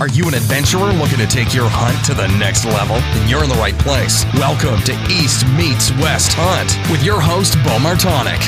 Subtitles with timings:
[0.00, 2.96] Are you an adventurer looking to take your hunt to the next level?
[2.96, 4.24] Then you're in the right place.
[4.32, 8.40] Welcome to East Meets West Hunt with your host, Bo Martonic.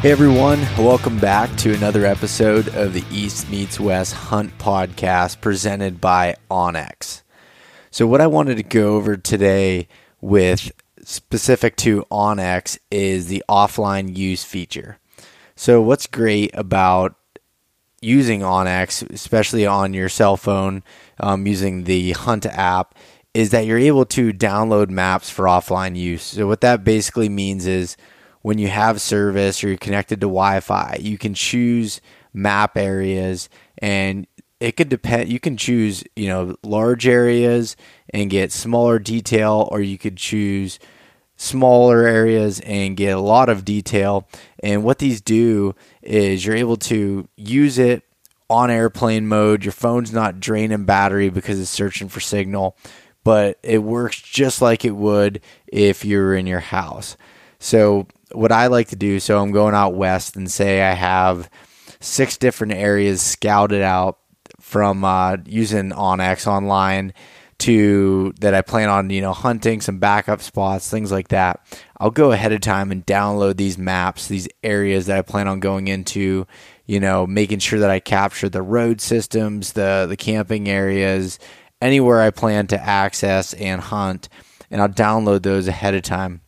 [0.00, 6.00] Hey everyone, welcome back to another episode of the East Meets West Hunt podcast presented
[6.00, 7.20] by onX.
[7.90, 9.86] So, what I wanted to go over today
[10.22, 10.72] with
[11.02, 14.96] specific to onX is the offline use feature.
[15.56, 17.16] So, what's great about
[18.04, 20.82] using onX, especially on your cell phone,
[21.18, 22.94] um, using the Hunt app,
[23.32, 26.22] is that you're able to download maps for offline use.
[26.22, 27.96] So, what that basically means is
[28.42, 32.00] when you have service or you're connected to Wi Fi, you can choose
[32.32, 33.48] map areas
[33.78, 34.26] and
[34.60, 37.76] it could depend you can choose you know large areas
[38.10, 40.80] and get smaller detail or you could choose
[41.36, 44.28] smaller areas and get a lot of detail.
[44.62, 48.04] And what these do is you're able to use it
[48.48, 49.64] on airplane mode.
[49.64, 52.76] Your phone's not draining battery because it's searching for signal,
[53.24, 57.16] but it works just like it would if you were in your house.
[57.58, 61.48] So, what I like to do, so I'm going out west and say I have
[62.00, 64.18] six different areas scouted out
[64.60, 67.14] from uh, using onX online
[67.58, 71.64] to that I plan on, you know, hunting some backup spots, things like that.
[72.00, 75.60] I'll go ahead of time and download these maps, these areas that I plan on
[75.60, 76.46] going into,
[76.86, 81.38] you know, making sure that I capture the road systems, the the camping areas,
[81.80, 84.28] anywhere I plan to access and hunt,
[84.70, 86.40] and I'll download those ahead of time.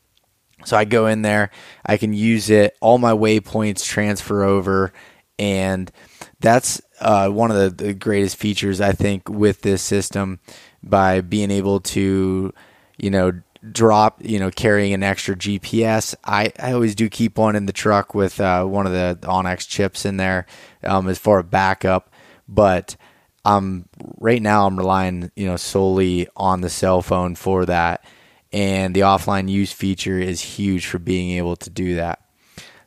[0.65, 1.51] So I go in there,
[1.85, 4.93] I can use it, all my waypoints transfer over,
[5.39, 5.93] and
[6.41, 10.41] that's uh, one of the, the greatest features I think with this system
[10.83, 12.53] by being able to,
[12.99, 13.33] you know,
[13.73, 16.15] drop, you know, carrying an extra GPS.
[16.25, 19.69] I, I always do keep one in the truck with uh, one of the onX
[19.69, 20.47] chips in there
[20.85, 22.11] um, as far as backup.
[22.49, 22.97] But
[23.45, 28.05] I'm right now I'm relying, you know, solely on the cell phone for that.
[28.53, 32.23] And the offline use feature is huge for being able to do that.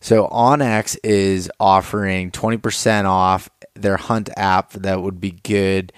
[0.02, 5.92] So onX is offering 20% off their Hunt app that would be good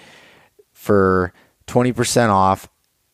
[0.73, 1.33] for
[1.67, 2.67] 20% off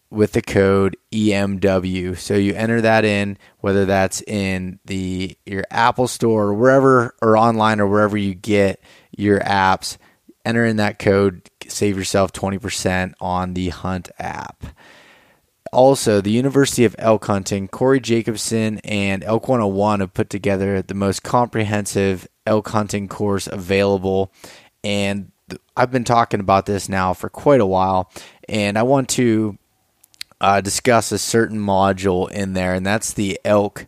[0.09, 2.17] with the code EMW.
[2.17, 7.37] So you enter that in, whether that's in the your Apple Store or wherever or
[7.37, 8.81] online or wherever you get
[9.15, 9.97] your apps.
[10.45, 14.63] Enter in that code, save yourself 20% on the Hunt app.
[15.73, 20.93] Also, the University of Elk Hunting, Corey Jacobson and Elk 101 have put together the
[20.93, 24.31] most comprehensive elk hunting course available.
[24.85, 25.33] And
[25.75, 28.09] I've been talking about this now for quite a while
[28.47, 29.57] and I want to
[30.39, 33.87] uh, discuss a certain module in there, and that's the elk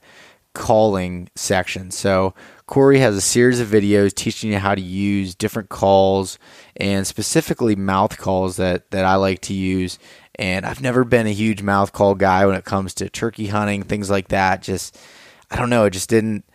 [0.54, 1.92] calling section.
[1.92, 2.34] So
[2.66, 6.38] Corey has a series of videos teaching you how to use different calls
[6.76, 10.00] and specifically mouth calls that that I like to use.
[10.36, 13.84] And I've never been a huge mouth call guy when it comes to turkey hunting,
[13.84, 14.62] things like that.
[14.62, 14.98] Just
[15.52, 16.46] I don't know, it just didn't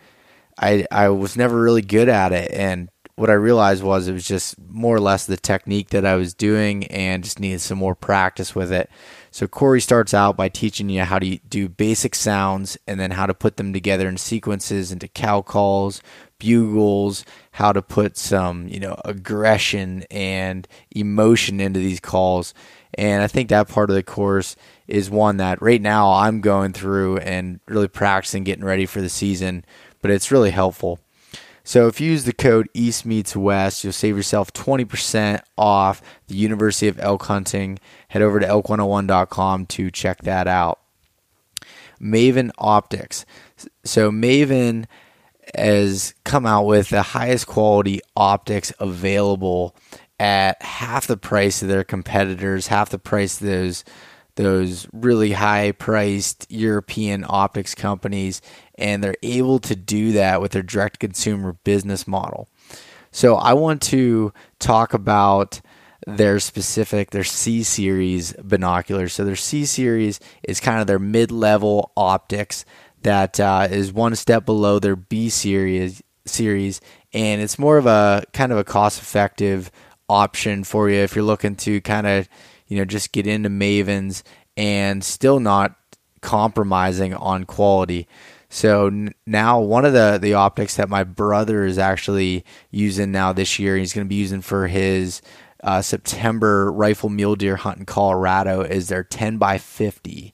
[0.59, 4.27] I I was never really good at it and what I realized was it was
[4.27, 7.95] just more or less the technique that I was doing and just needed some more
[7.95, 8.89] practice with it.
[9.35, 13.25] So Corey starts out by teaching you how to do basic sounds and then how
[13.25, 16.01] to put them together in sequences into cow calls,
[16.39, 22.53] bugles, how to put some, you know, aggression and emotion into these calls.
[22.93, 24.55] And I think that part of the course
[24.87, 29.09] is one that right now I'm going through and really practicing getting ready for the
[29.09, 29.65] season,
[30.01, 31.01] but it's really helpful.
[31.65, 36.35] So if you use the code East Meets West, you'll save yourself 20% off the
[36.35, 37.79] University of Elk Hunting.
[38.09, 40.79] Head over to elk101.com to check that out.
[41.99, 43.25] Maven Optics.
[43.83, 44.85] So Maven
[45.57, 49.75] has come out with the highest quality optics available
[50.19, 53.83] at half the price of their competitors, half the price of those
[54.35, 58.41] those really high priced European optics companies,
[58.77, 62.47] and they're able to do that with their direct consumer business model.
[63.11, 65.61] So I want to talk about
[66.05, 69.13] their specific their C series binoculars.
[69.13, 72.65] So their C series is kind of their mid level optics
[73.01, 76.81] that uh, is one step below their B series series,
[77.13, 79.71] and it's more of a kind of a cost effective
[80.09, 82.29] option for you if you're looking to kind of
[82.67, 84.23] you know just get into Mavens
[84.57, 85.75] and still not
[86.21, 88.07] compromising on quality.
[88.49, 93.59] So now one of the the optics that my brother is actually using now this
[93.59, 95.21] year, he's going to be using for his
[95.63, 100.33] uh, September rifle mule deer hunt in Colorado is their 10 by 50.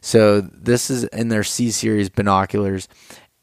[0.00, 2.88] So this is in their C series binoculars,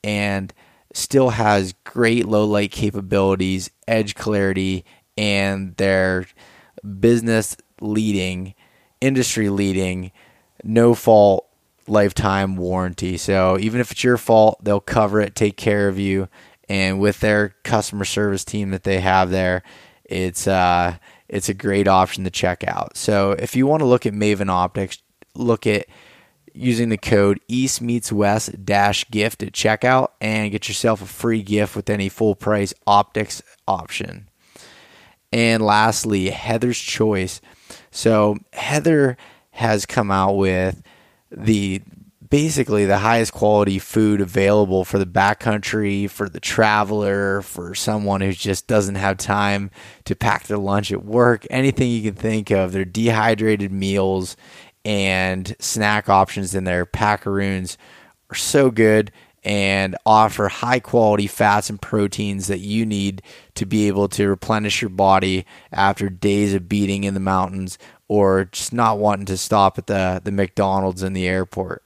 [0.03, 0.53] and
[0.93, 4.85] still has great low light capabilities, edge clarity,
[5.17, 6.27] and their
[6.99, 8.53] business leading,
[8.99, 10.11] industry leading,
[10.63, 11.47] no fault
[11.91, 13.17] lifetime warranty.
[13.17, 16.29] So even if it's your fault, they'll cover it, take care of you,
[16.69, 19.61] and with their customer service team that they have there,
[20.05, 20.97] it's uh,
[21.27, 22.95] it's a great option to check out.
[22.95, 25.01] So if you want to look at Maven Optics,
[25.35, 25.85] look at
[26.53, 31.43] using the code East Meets West dash gift at checkout and get yourself a free
[31.43, 34.29] gift with any full price optics option.
[35.33, 37.41] And lastly, Heather's Choice.
[37.89, 39.17] So Heather
[39.51, 40.81] has come out with
[41.31, 41.81] the
[42.29, 48.31] basically the highest quality food available for the backcountry, for the traveler, for someone who
[48.31, 49.69] just doesn't have time
[50.05, 52.71] to pack their lunch at work, anything you can think of.
[52.71, 54.37] They're dehydrated meals
[54.85, 57.77] and snack options in their packaroons
[58.31, 59.11] are so good
[59.43, 63.21] and offer high quality fats and proteins that you need
[63.55, 67.77] to be able to replenish your body after days of beating in the mountains
[68.11, 71.81] or just not wanting to stop at the, the McDonald's in the airport.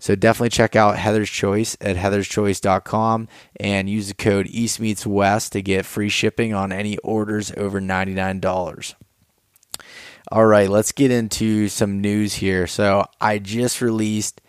[0.00, 3.28] So definitely check out Heather's Choice at heatherschoice.com
[3.60, 7.80] and use the code East Meets West to get free shipping on any orders over
[7.80, 8.94] $99.
[10.32, 12.66] All right, let's get into some news here.
[12.66, 14.40] So I just released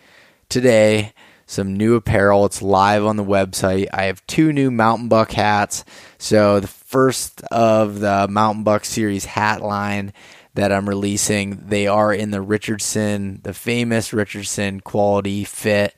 [0.50, 1.14] today
[1.46, 2.46] some new apparel.
[2.46, 3.86] It's live on the website.
[3.94, 5.86] I have two new Mountain Buck hats.
[6.18, 10.12] So the first of the Mountain Buck series hat line
[10.60, 15.96] that I'm releasing, they are in the Richardson, the famous Richardson quality fit.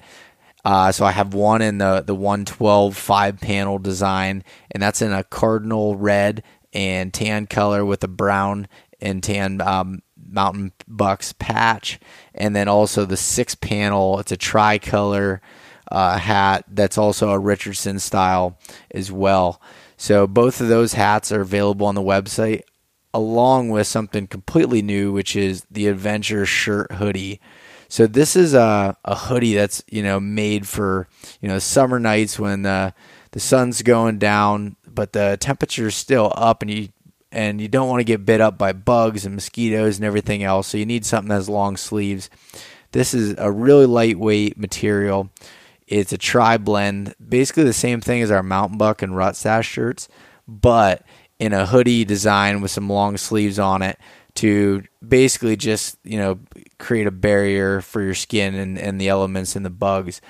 [0.63, 5.11] Uh, so I have one in the the 112 five panel design, and that's in
[5.11, 6.43] a cardinal red
[6.73, 8.67] and tan color with a brown
[9.01, 11.99] and tan um, Mountain Bucks patch,
[12.35, 14.19] and then also the six panel.
[14.19, 15.41] It's a tricolor
[15.91, 18.59] uh, hat that's also a Richardson style
[18.91, 19.59] as well.
[19.97, 22.61] So both of those hats are available on the website,
[23.13, 27.39] along with something completely new, which is the Adventure Shirt hoodie.
[27.87, 31.07] So this is a, a hoodie that's you know made for
[31.41, 32.93] you know summer nights when the
[33.31, 36.89] the sun's going down, but the temperature is still up, and you
[37.31, 40.67] and you don't want to get bit up by bugs and mosquitoes and everything else.
[40.67, 42.29] So you need something that has long sleeves.
[42.91, 45.29] This is a really lightweight material.
[45.87, 49.67] It's a tri blend, basically the same thing as our Mountain Buck and Rut Sash
[49.67, 50.07] shirts,
[50.47, 51.03] but
[51.41, 53.97] in a hoodie design with some long sleeves on it
[54.35, 56.39] to basically just you know
[56.77, 60.21] create a barrier for your skin and, and the elements and the bugs.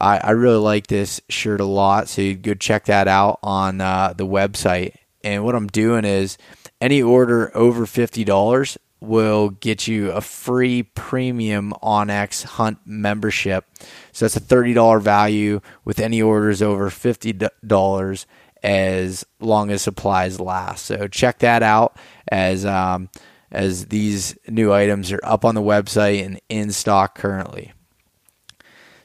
[0.00, 3.80] I, I really like this shirt a lot, so you go check that out on
[3.80, 4.94] uh, the website
[5.24, 6.38] and what I'm doing is
[6.80, 13.64] any order over $50 will get you a free premium onX Hunt membership.
[14.12, 18.26] So that's a $30 value with any orders over $50
[18.62, 20.86] as long as supplies last.
[20.86, 21.96] So check that out
[22.28, 23.08] as um,
[23.50, 27.72] as these new items are up on the website and in stock currently.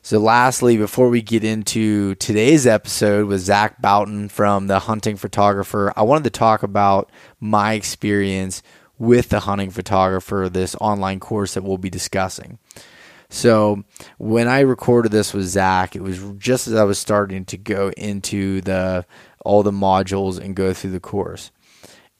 [0.05, 5.93] So, lastly, before we get into today's episode with Zach Boughton from the Hunting Photographer,
[5.95, 7.09] I wanted to talk about
[7.39, 8.61] my experience
[8.97, 12.59] with the Hunting Photographer, this online course that we'll be discussing.
[13.29, 13.85] So,
[14.17, 17.89] when I recorded this with Zach, it was just as I was starting to go
[17.95, 19.05] into the
[19.43, 21.51] all the modules and go through the course.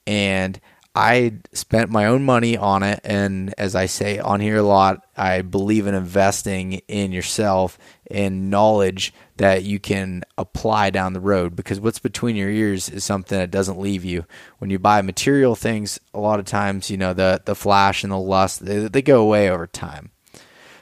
[0.05, 0.59] And
[0.95, 3.00] I spent my own money on it.
[3.03, 7.79] And as I say on here a lot, I believe in investing in yourself
[8.12, 13.03] and knowledge that you can apply down the road because what's between your ears is
[13.03, 14.25] something that doesn't leave you.
[14.59, 18.12] When you buy material things, a lot of times, you know, the, the flash and
[18.12, 20.12] the lust, they, they go away over time.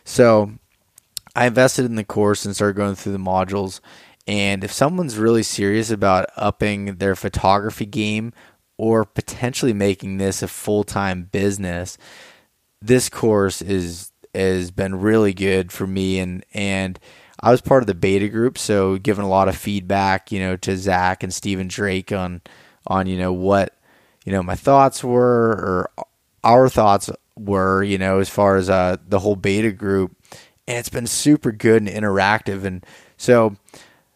[0.03, 0.51] So
[1.33, 3.79] I invested in the course and started going through the modules.
[4.31, 8.31] And if someone's really serious about upping their photography game
[8.77, 11.97] or potentially making this a full time business,
[12.81, 16.17] this course is has been really good for me.
[16.19, 16.97] And and
[17.41, 20.55] I was part of the beta group, so giving a lot of feedback, you know,
[20.55, 22.39] to Zach and Stephen Drake on
[22.87, 23.75] on you know what
[24.23, 26.05] you know my thoughts were or
[26.41, 30.15] our thoughts were, you know, as far as uh, the whole beta group,
[30.69, 32.85] and it's been super good and interactive, and
[33.17, 33.57] so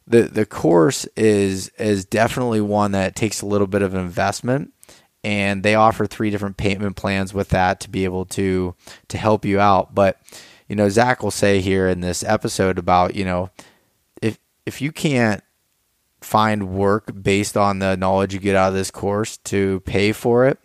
[0.08, 4.72] the the course is is definitely one that takes a little bit of investment
[5.24, 8.76] and they offer three different payment plans with that to be able to
[9.08, 9.96] to help you out.
[9.96, 10.20] But
[10.68, 13.50] you know zach will say here in this episode about you know
[14.22, 15.44] if if you can't
[16.22, 20.46] find work based on the knowledge you get out of this course to pay for
[20.46, 20.60] it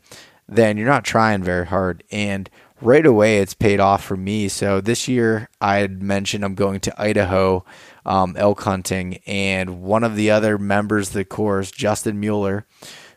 [0.49, 2.02] then you're not trying very hard.
[2.11, 4.49] And right away it's paid off for me.
[4.49, 7.64] So this year i had mentioned i'm going to idaho
[8.04, 9.19] um, elk hunting.
[9.26, 12.66] And one of the other members of the course, Justin Mueller,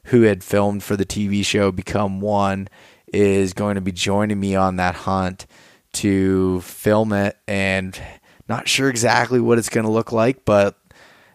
[0.06, 2.68] who had filmed for the TV show Become One,
[3.08, 5.46] is going to be joining me on that hunt
[5.94, 7.38] to film it.
[7.48, 8.00] And
[8.48, 10.78] not sure exactly what it's going to look like, but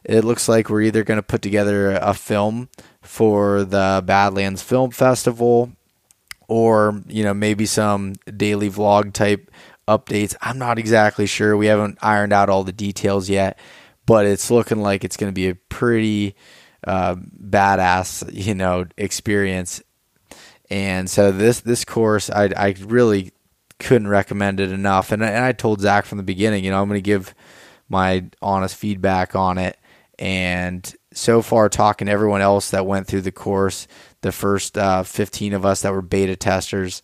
[0.04, 2.68] it looks like we're either going to put together a film
[3.02, 5.72] for the Badlands Film Festival
[6.48, 9.50] or, you know, maybe some daily vlog type
[9.88, 10.36] updates.
[10.40, 11.56] I'm not exactly sure.
[11.56, 13.58] We haven't ironed out all the details yet,
[14.06, 16.36] but it's looking like it's going to be a pretty
[16.86, 19.82] uh, badass, you know, experience.
[20.70, 23.32] And so this this course, I I really
[23.78, 25.12] couldn't recommend it enough.
[25.12, 27.34] And, and I told Zach from the beginning, you know, I'm going to give
[27.88, 29.78] my honest feedback on it.
[30.18, 33.86] And so far, talking to everyone else that went through the course,
[34.20, 37.02] the first uh, 15 of us that were beta testers,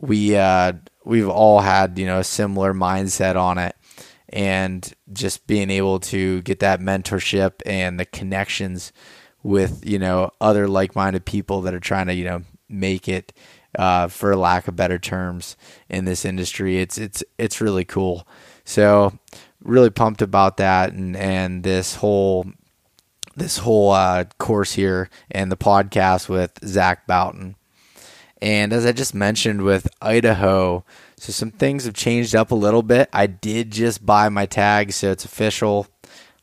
[0.00, 0.72] we uh,
[1.04, 3.76] we've all had you know a similar mindset on it,
[4.28, 8.92] and just being able to get that mentorship and the connections
[9.42, 13.32] with you know other like-minded people that are trying to you know make it
[13.78, 15.56] uh, for lack of better terms
[15.88, 16.78] in this industry.
[16.78, 18.26] It's it's it's really cool.
[18.64, 19.18] So
[19.62, 22.46] really pumped about that and and this whole
[23.36, 27.56] this whole uh, course here and the podcast with Zach Boughton.
[28.42, 30.84] And as I just mentioned with Idaho,
[31.16, 33.08] so some things have changed up a little bit.
[33.12, 35.86] I did just buy my tag, so it's official,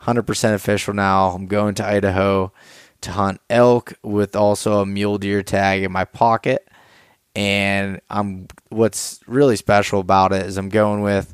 [0.03, 1.31] 100% official now.
[1.31, 2.53] I'm going to Idaho
[3.01, 6.69] to hunt elk with also a mule deer tag in my pocket.
[7.35, 11.33] And I'm what's really special about it is I'm going with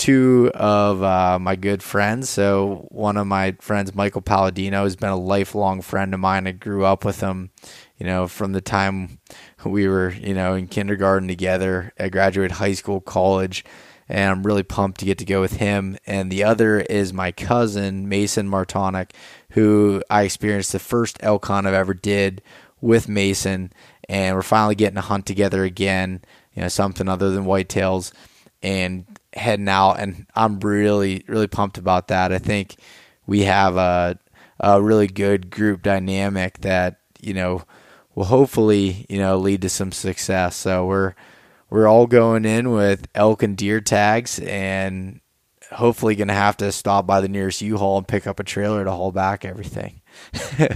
[0.00, 2.30] two of uh, my good friends.
[2.30, 6.46] So one of my friends, Michael Palladino, has been a lifelong friend of mine.
[6.46, 7.50] I grew up with him,
[7.98, 9.18] you know, from the time
[9.64, 11.92] we were, you know, in kindergarten together.
[11.98, 13.64] I graduated high school, college,
[14.08, 15.96] and I'm really pumped to get to go with him.
[16.06, 19.10] And the other is my cousin, Mason Martonic,
[19.50, 22.42] who I experienced the first elk hunt I've ever did
[22.80, 23.72] with Mason.
[24.08, 26.22] And we're finally getting to hunt together again,
[26.54, 28.12] you know, something other than whitetails.
[28.62, 32.32] And heading out, and I'm really really pumped about that.
[32.32, 32.76] I think
[33.26, 34.18] we have a
[34.58, 37.62] a really good group dynamic that you know
[38.14, 40.56] will hopefully you know lead to some success.
[40.56, 41.14] So we're
[41.68, 45.20] we're all going in with elk and deer tags, and
[45.72, 48.84] hopefully going to have to stop by the nearest U-Haul and pick up a trailer
[48.84, 50.00] to haul back everything.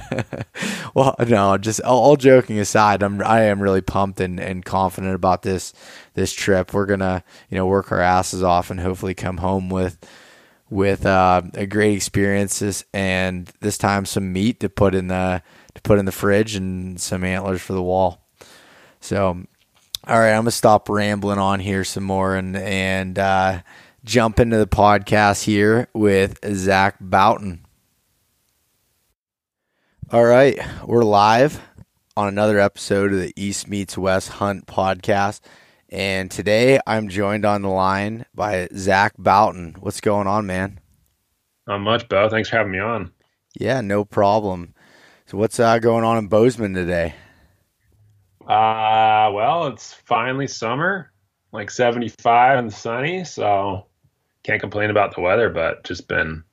[0.94, 5.14] well, no, just all, all, joking aside, I'm I am really pumped and, and confident
[5.14, 5.72] about this
[6.14, 6.72] this trip.
[6.72, 9.98] We're gonna you know work our asses off and hopefully come home with
[10.70, 15.42] with uh, a great experiences and this time some meat to put in the
[15.74, 18.26] to put in the fridge and some antlers for the wall.
[19.00, 19.26] So,
[20.06, 23.62] all right, I'm gonna stop rambling on here some more and and uh,
[24.04, 27.64] jump into the podcast here with Zach Boughton.
[30.12, 31.60] All right, we're live
[32.16, 35.40] on another episode of the East Meets West Hunt podcast.
[35.88, 39.76] And today I'm joined on the line by Zach Boughton.
[39.80, 40.80] What's going on, man?
[41.66, 42.28] Not much, Bo.
[42.28, 43.12] Thanks for having me on.
[43.58, 44.73] Yeah, no problem.
[45.34, 47.12] So, what's uh, going on in Bozeman today?
[48.42, 51.10] Uh, well, it's finally summer,
[51.50, 53.24] like 75 and sunny.
[53.24, 53.86] So,
[54.44, 56.44] can't complain about the weather, but just been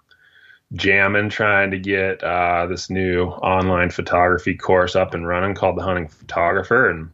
[0.73, 5.83] jamming trying to get uh, this new online photography course up and running called the
[5.83, 7.11] hunting photographer and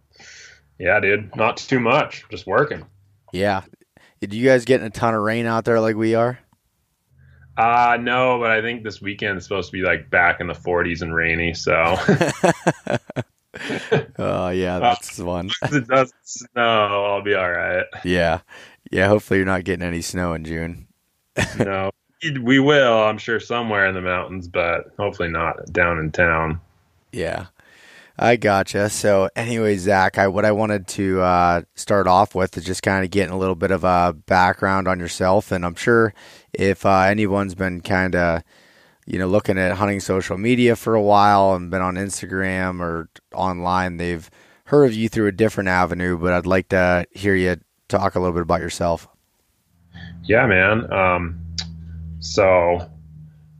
[0.79, 2.85] yeah dude not too much just working
[3.33, 3.63] yeah
[4.21, 6.37] did you guys getting a ton of rain out there like we are
[7.57, 10.53] uh no but i think this weekend is supposed to be like back in the
[10.53, 11.95] 40s and rainy so.
[14.19, 17.85] Oh yeah that's uh, fun it doesn't snow i'll be all right.
[18.03, 18.41] Yeah.
[18.91, 20.87] Yeah hopefully you're not getting any snow in june.
[21.57, 21.89] No
[22.41, 26.59] we will, I'm sure, somewhere in the mountains, but hopefully not down in town.
[27.11, 27.47] Yeah.
[28.19, 28.89] I gotcha.
[28.89, 33.05] So, anyway, Zach, I, what I wanted to uh, start off with is just kind
[33.05, 35.51] of getting a little bit of a background on yourself.
[35.51, 36.15] And I'm sure
[36.51, 38.43] if uh, anyone's been kind of,
[39.05, 43.07] you know, looking at hunting social media for a while and been on Instagram or
[43.35, 44.27] online, they've
[44.65, 46.17] heard of you through a different avenue.
[46.17, 47.57] But I'd like to hear you
[47.87, 49.07] talk a little bit about yourself.
[50.23, 50.91] Yeah, man.
[50.91, 51.39] Um,
[52.19, 52.89] so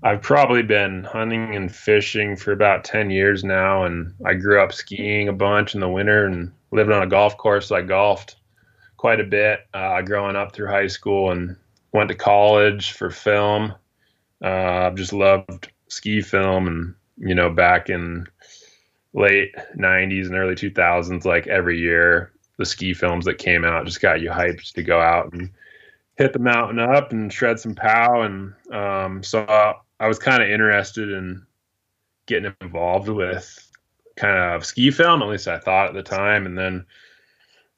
[0.07, 3.83] I've probably been hunting and fishing for about 10 years now.
[3.83, 7.35] And I grew up skiing a bunch in the winter and living on a golf
[7.35, 7.67] course.
[7.67, 8.37] So I golfed
[8.95, 11.57] quite a bit uh, growing up through high school and
[11.91, 13.73] went to college for film.
[14.41, 18.27] Uh, I've just loved ski film and, you know, back in
[19.13, 23.99] late 90s and early 2000s, like every year, the ski films that came out just
[23.99, 25.49] got you hyped to go out and
[26.15, 28.21] hit the mountain up and shred some pow.
[28.21, 29.45] And um, so
[30.00, 31.46] I was kind of interested in
[32.27, 33.72] getting involved with
[34.16, 36.46] kind of ski film, at least I thought at the time.
[36.46, 36.86] And then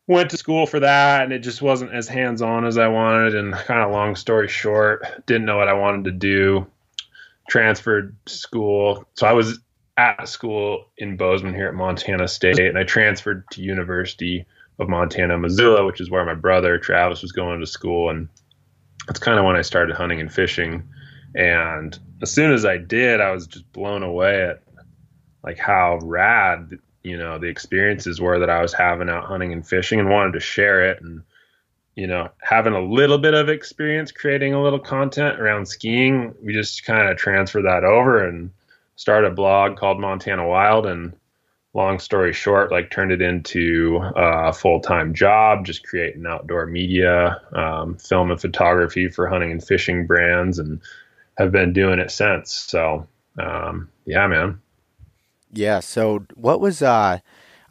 [0.08, 3.36] went to school for that and it just wasn't as hands on as I wanted.
[3.36, 6.66] And kind of long story short, didn't know what I wanted to do.
[7.50, 9.06] Transferred school.
[9.14, 9.60] So I was
[9.98, 14.46] at school in Bozeman here at Montana State and I transferred to University
[14.80, 18.10] of Montana, Missoula, which is where my brother Travis was going to school.
[18.10, 18.28] And
[19.08, 20.84] that's kind of when I started hunting and fishing.
[21.36, 24.62] And as soon as I did, I was just blown away at
[25.43, 29.65] like how rad, you know, the experiences were that I was having out hunting and
[29.65, 31.01] fishing and wanted to share it.
[31.01, 31.21] And,
[31.95, 36.53] you know, having a little bit of experience creating a little content around skiing, we
[36.53, 38.51] just kind of transferred that over and
[38.95, 40.86] started a blog called Montana Wild.
[40.86, 41.13] And
[41.74, 47.41] long story short, like turned it into a full time job, just creating outdoor media,
[47.53, 50.81] um, film and photography for hunting and fishing brands, and
[51.39, 52.53] have been doing it since.
[52.53, 53.08] So,
[53.39, 54.62] um, yeah, man.
[55.51, 55.79] Yeah.
[55.79, 57.19] So, what was uh,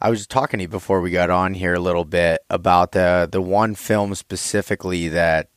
[0.01, 3.29] I was talking to you before we got on here a little bit about the
[3.31, 5.49] the one film specifically that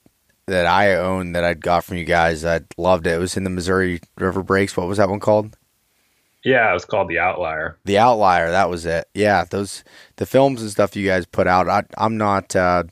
[0.46, 2.44] that I own that I got from you guys.
[2.44, 3.14] I loved it.
[3.14, 4.76] It was in the Missouri River Breaks.
[4.76, 5.56] What was that one called?
[6.44, 7.78] Yeah, it was called The Outlier.
[7.84, 9.08] The Outlier, that was it.
[9.14, 9.84] Yeah, those
[10.16, 11.68] the films and stuff you guys put out.
[11.68, 12.84] I, am not uh,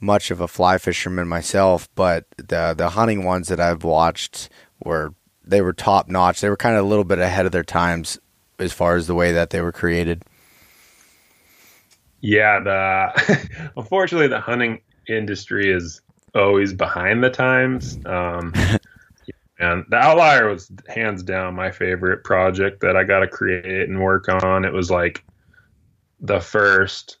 [0.00, 4.48] much of a fly fisherman myself, but the the hunting ones that I've watched
[4.84, 5.14] were
[5.44, 6.40] they were top notch.
[6.40, 8.18] They were kind of a little bit ahead of their times
[8.58, 10.22] as far as the way that they were created.
[12.20, 16.00] Yeah, the unfortunately the hunting industry is
[16.34, 17.98] always behind the times.
[18.06, 18.52] Um,
[19.58, 24.00] And the Outlier was hands down my favorite project that I got to create and
[24.00, 24.64] work on.
[24.64, 25.24] It was like
[26.20, 27.18] the first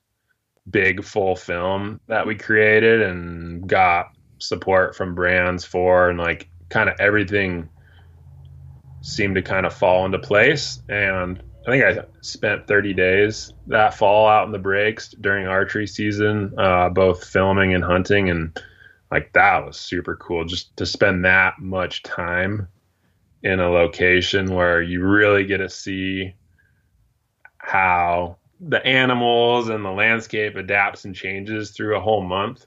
[0.68, 4.06] big full film that we created and got
[4.38, 7.68] support from brands for, and like kind of everything
[9.00, 10.80] seemed to kind of fall into place.
[10.88, 15.86] And I think I spent 30 days that fall out in the breaks during archery
[15.86, 18.30] season, uh, both filming and hunting.
[18.30, 18.58] And
[19.10, 22.68] like that was super cool just to spend that much time
[23.42, 26.34] in a location where you really get to see
[27.58, 32.66] how the animals and the landscape adapts and changes through a whole month.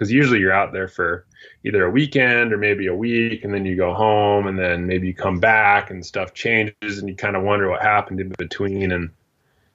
[0.00, 1.26] Because usually you're out there for
[1.62, 5.06] either a weekend or maybe a week, and then you go home, and then maybe
[5.06, 8.92] you come back and stuff changes, and you kind of wonder what happened in between.
[8.92, 9.10] And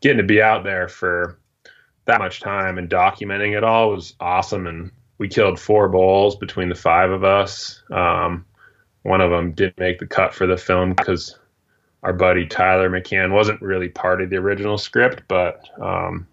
[0.01, 1.37] getting to be out there for
[2.05, 4.65] that much time and documenting it all was awesome.
[4.65, 7.83] And we killed four bulls between the five of us.
[7.91, 8.45] Um,
[9.03, 11.37] one of them didn't make the cut for the film because
[12.01, 16.25] our buddy Tyler McCann wasn't really part of the original script, but um,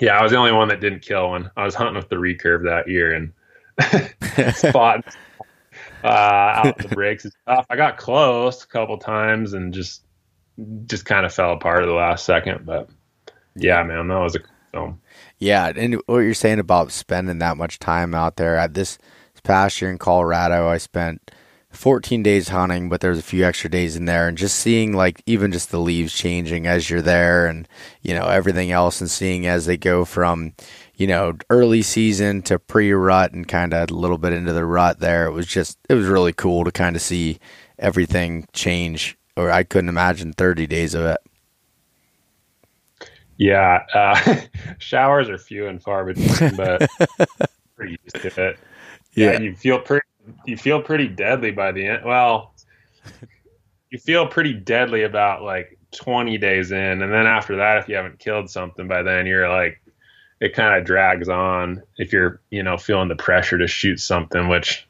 [0.00, 1.50] yeah, I was the only one that didn't kill one.
[1.56, 3.32] I was hunting with the recurve that year and
[4.54, 5.04] spot
[6.02, 7.66] uh, out the and stuff.
[7.70, 10.02] I got close a couple times and just
[10.86, 12.66] just kind of fell apart at the last second.
[12.66, 12.88] But
[13.56, 14.40] yeah, man, that was a
[14.72, 15.00] film.
[15.38, 18.98] Yeah, and what you're saying about spending that much time out there at this,
[19.32, 21.30] this past year in Colorado, I spent
[21.74, 25.22] 14 days hunting, but there's a few extra days in there, and just seeing like
[25.26, 27.68] even just the leaves changing as you're there, and
[28.02, 30.52] you know everything else, and seeing as they go from
[30.96, 35.00] you know early season to pre-rut and kind of a little bit into the rut.
[35.00, 37.38] There, it was just it was really cool to kind of see
[37.78, 39.16] everything change.
[39.36, 41.18] Or I couldn't imagine 30 days of it.
[43.36, 44.40] Yeah, uh,
[44.78, 46.88] showers are few and far between, but
[47.76, 48.58] pretty used to it.
[49.14, 50.06] Yeah, yeah, you feel pretty.
[50.46, 52.04] You feel pretty deadly by the end.
[52.04, 52.54] Well,
[53.90, 57.96] you feel pretty deadly about like 20 days in, and then after that, if you
[57.96, 59.80] haven't killed something by then, you're like,
[60.40, 61.82] it kind of drags on.
[61.96, 64.86] If you're, you know, feeling the pressure to shoot something, which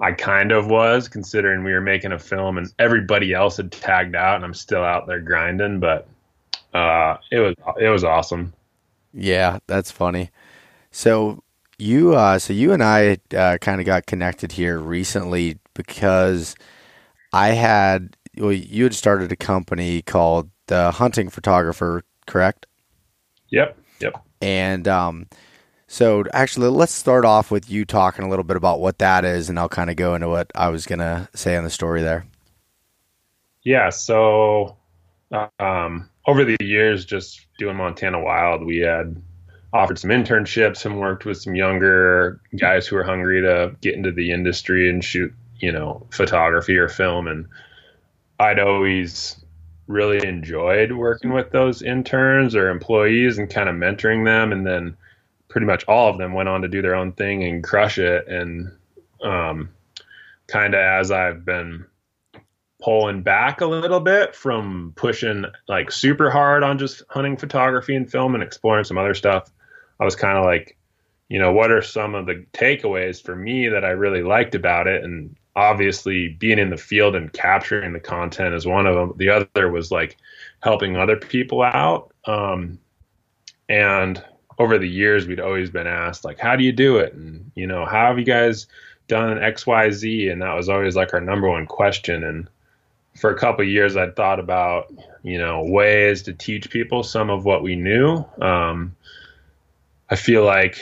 [0.00, 4.16] I kind of was, considering we were making a film and everybody else had tagged
[4.16, 6.08] out, and I'm still out there grinding, but
[6.74, 8.52] uh, it was it was awesome.
[9.12, 10.30] Yeah, that's funny.
[10.90, 11.42] So
[11.78, 16.54] you, uh, so you and I uh, kind of got connected here recently because
[17.32, 22.66] I had well, you had started a company called the Hunting Photographer, correct?
[23.50, 23.76] Yep.
[24.00, 24.24] Yep.
[24.40, 25.26] And um,
[25.86, 29.48] so actually, let's start off with you talking a little bit about what that is,
[29.48, 32.24] and I'll kind of go into what I was gonna say on the story there.
[33.62, 33.90] Yeah.
[33.90, 34.76] So,
[35.58, 39.22] um, over the years, just doing Montana Wild, we had
[39.72, 44.12] offered some internships and worked with some younger guys who were hungry to get into
[44.12, 47.26] the industry and shoot, you know, photography or film.
[47.26, 47.46] And
[48.38, 49.42] I'd always
[49.86, 54.96] really enjoyed working with those interns or employees and kind of mentoring them and then
[55.48, 58.26] pretty much all of them went on to do their own thing and crush it.
[58.28, 58.72] And
[59.22, 59.70] um,
[60.46, 61.86] kind of as I've been
[62.82, 68.10] pulling back a little bit from pushing like super hard on just hunting photography and
[68.10, 69.50] film and exploring some other stuff,
[70.02, 70.76] I was kind of like,
[71.28, 74.88] you know, what are some of the takeaways for me that I really liked about
[74.88, 75.04] it?
[75.04, 79.12] And obviously, being in the field and capturing the content is one of them.
[79.16, 80.16] The other was like
[80.60, 82.12] helping other people out.
[82.26, 82.80] Um,
[83.68, 84.20] and
[84.58, 87.14] over the years, we'd always been asked, like, how do you do it?
[87.14, 88.66] And, you know, how have you guys
[89.06, 90.32] done XYZ?
[90.32, 92.24] And that was always like our number one question.
[92.24, 92.48] And
[93.14, 97.44] for a couple years, I'd thought about, you know, ways to teach people some of
[97.44, 98.24] what we knew.
[98.40, 98.96] Um,
[100.12, 100.78] I feel like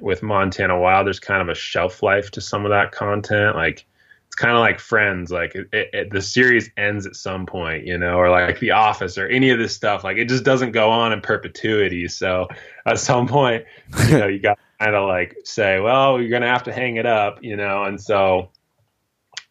[0.00, 3.56] with Montana Wild, there's kind of a shelf life to some of that content.
[3.56, 3.84] Like,
[4.26, 5.32] it's kind of like Friends.
[5.32, 9.18] Like it, it, the series ends at some point, you know, or like The Office
[9.18, 10.04] or any of this stuff.
[10.04, 12.06] Like it just doesn't go on in perpetuity.
[12.06, 12.46] So
[12.86, 13.64] at some point,
[14.10, 17.06] you know, you got kind of like say, well, you're gonna have to hang it
[17.06, 17.82] up, you know.
[17.82, 18.52] And so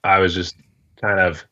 [0.06, 0.56] I was just
[1.02, 1.44] kind of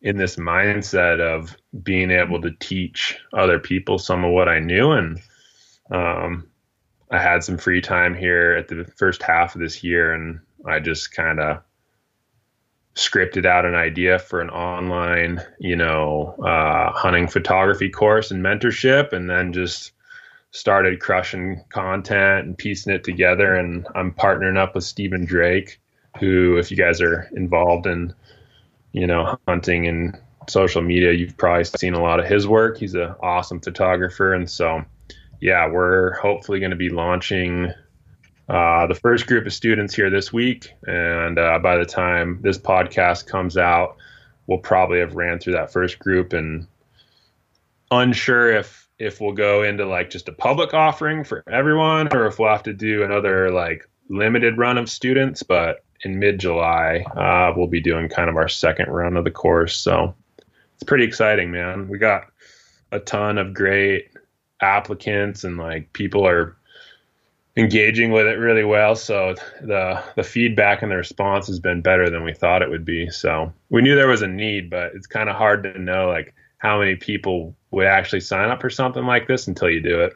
[0.00, 4.92] in this mindset of being able to teach other people some of what I knew
[4.92, 5.20] and
[5.90, 6.48] um,
[7.10, 10.80] I had some free time here at the first half of this year and I
[10.80, 11.62] just kind of
[12.94, 19.12] scripted out an idea for an online, you know, uh, hunting photography course and mentorship,
[19.12, 19.92] and then just
[20.52, 23.54] started crushing content and piecing it together.
[23.54, 25.80] And I'm partnering up with Stephen Drake,
[26.20, 28.14] who, if you guys are involved in,
[28.92, 30.16] you know, hunting and
[30.48, 32.78] social media, you've probably seen a lot of his work.
[32.78, 34.84] He's an awesome photographer, and so
[35.44, 37.70] yeah, we're hopefully going to be launching
[38.48, 42.56] uh, the first group of students here this week, and uh, by the time this
[42.56, 43.98] podcast comes out,
[44.46, 46.66] we'll probably have ran through that first group and
[47.90, 52.38] unsure if if we'll go into like just a public offering for everyone or if
[52.38, 57.66] we'll have to do another like limited run of students but in mid-july uh, we'll
[57.66, 59.76] be doing kind of our second run of the course.
[59.76, 60.14] So
[60.74, 61.88] it's pretty exciting man.
[61.88, 62.28] We got
[62.90, 64.13] a ton of great
[64.60, 66.56] applicants and like people are
[67.56, 68.96] engaging with it really well.
[68.96, 72.84] So the the feedback and the response has been better than we thought it would
[72.84, 73.10] be.
[73.10, 76.34] So we knew there was a need, but it's kind of hard to know like
[76.58, 80.14] how many people would actually sign up for something like this until you do it.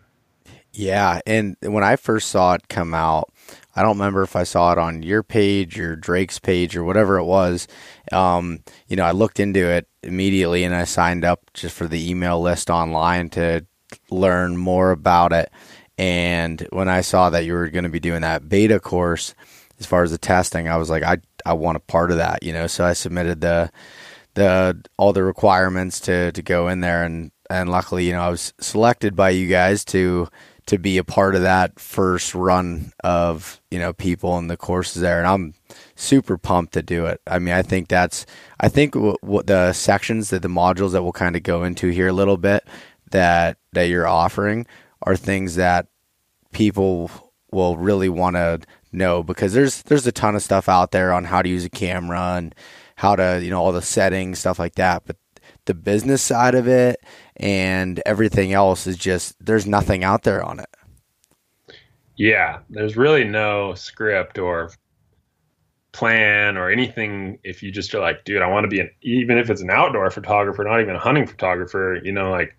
[0.72, 3.32] Yeah, and when I first saw it come out,
[3.74, 7.18] I don't remember if I saw it on your page or Drake's page or whatever
[7.18, 7.66] it was.
[8.12, 12.10] Um, you know, I looked into it immediately and I signed up just for the
[12.10, 13.66] email list online to
[14.10, 15.50] learn more about it.
[15.96, 19.34] And when I saw that you were going to be doing that beta course,
[19.80, 22.42] as far as the testing, I was like, I I want a part of that,
[22.42, 22.66] you know.
[22.66, 23.70] So I submitted the
[24.34, 28.28] the all the requirements to to go in there, and and luckily, you know, I
[28.30, 30.28] was selected by you guys to
[30.66, 35.02] to be a part of that first run of you know people in the courses
[35.02, 35.54] there, and I'm
[35.96, 37.20] super pumped to do it.
[37.26, 38.26] I mean, I think that's
[38.60, 42.08] I think what the sections that the modules that we'll kind of go into here
[42.08, 42.64] a little bit
[43.10, 44.66] that that you're offering
[45.02, 45.86] are things that
[46.52, 47.10] people
[47.50, 48.60] will really want to
[48.92, 51.70] know because there's there's a ton of stuff out there on how to use a
[51.70, 52.54] camera and
[52.96, 55.04] how to you know all the settings stuff like that.
[55.06, 55.16] But
[55.66, 57.00] the business side of it
[57.36, 60.70] and everything else is just there's nothing out there on it.
[62.16, 64.70] Yeah there's really no script or
[65.92, 69.38] plan or anything if you just are like dude i want to be an even
[69.38, 72.56] if it's an outdoor photographer not even a hunting photographer you know like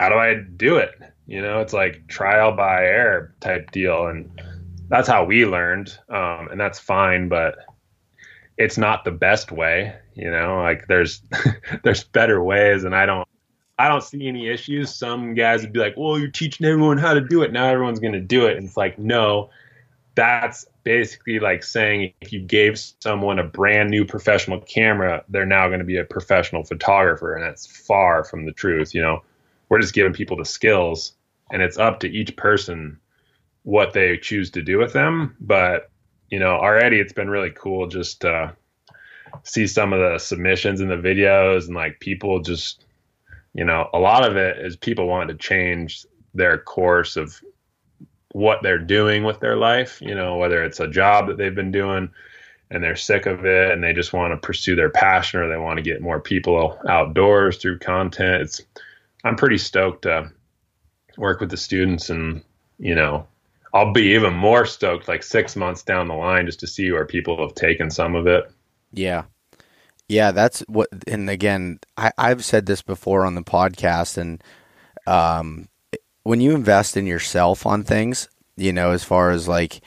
[0.00, 0.90] how do i do it
[1.30, 4.42] you know, it's like trial by error type deal, and
[4.88, 7.28] that's how we learned, um, and that's fine.
[7.28, 7.54] But
[8.58, 9.94] it's not the best way.
[10.16, 11.22] You know, like there's
[11.84, 13.28] there's better ways, and I don't
[13.78, 14.92] I don't see any issues.
[14.92, 17.52] Some guys would be like, "Well, you're teaching everyone how to do it.
[17.52, 19.50] Now everyone's going to do it." And it's like, no,
[20.16, 25.68] that's basically like saying if you gave someone a brand new professional camera, they're now
[25.68, 28.96] going to be a professional photographer, and that's far from the truth.
[28.96, 29.22] You know,
[29.70, 31.14] we're just giving people the skills
[31.50, 32.98] and it's up to each person
[33.62, 35.36] what they choose to do with them.
[35.40, 35.90] But
[36.28, 38.54] you know, already it's been really cool just to
[39.42, 42.84] see some of the submissions in the videos and like people just,
[43.54, 47.40] you know, a lot of it is people want to change their course of
[48.32, 50.00] what they're doing with their life.
[50.00, 52.10] You know, whether it's a job that they've been doing
[52.70, 55.56] and they're sick of it and they just want to pursue their passion or they
[55.56, 58.42] want to get more people outdoors through content.
[58.42, 58.62] It's
[59.24, 60.30] I'm pretty stoked to
[61.16, 62.42] work with the students and
[62.78, 63.26] you know
[63.74, 67.04] i'll be even more stoked like six months down the line just to see where
[67.04, 68.50] people have taken some of it
[68.92, 69.24] yeah
[70.08, 74.42] yeah that's what and again I, i've said this before on the podcast and
[75.06, 75.68] um,
[76.22, 78.28] when you invest in yourself on things
[78.60, 79.80] you know, as far as like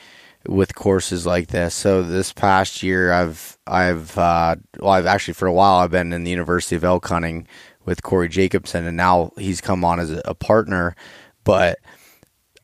[0.47, 1.73] with courses like this.
[1.73, 6.11] So this past year, I've I've uh, well, I've actually for a while I've been
[6.11, 7.47] in the University of elk hunting
[7.85, 10.95] with Corey Jacobson, and now he's come on as a, partner,
[11.43, 11.79] but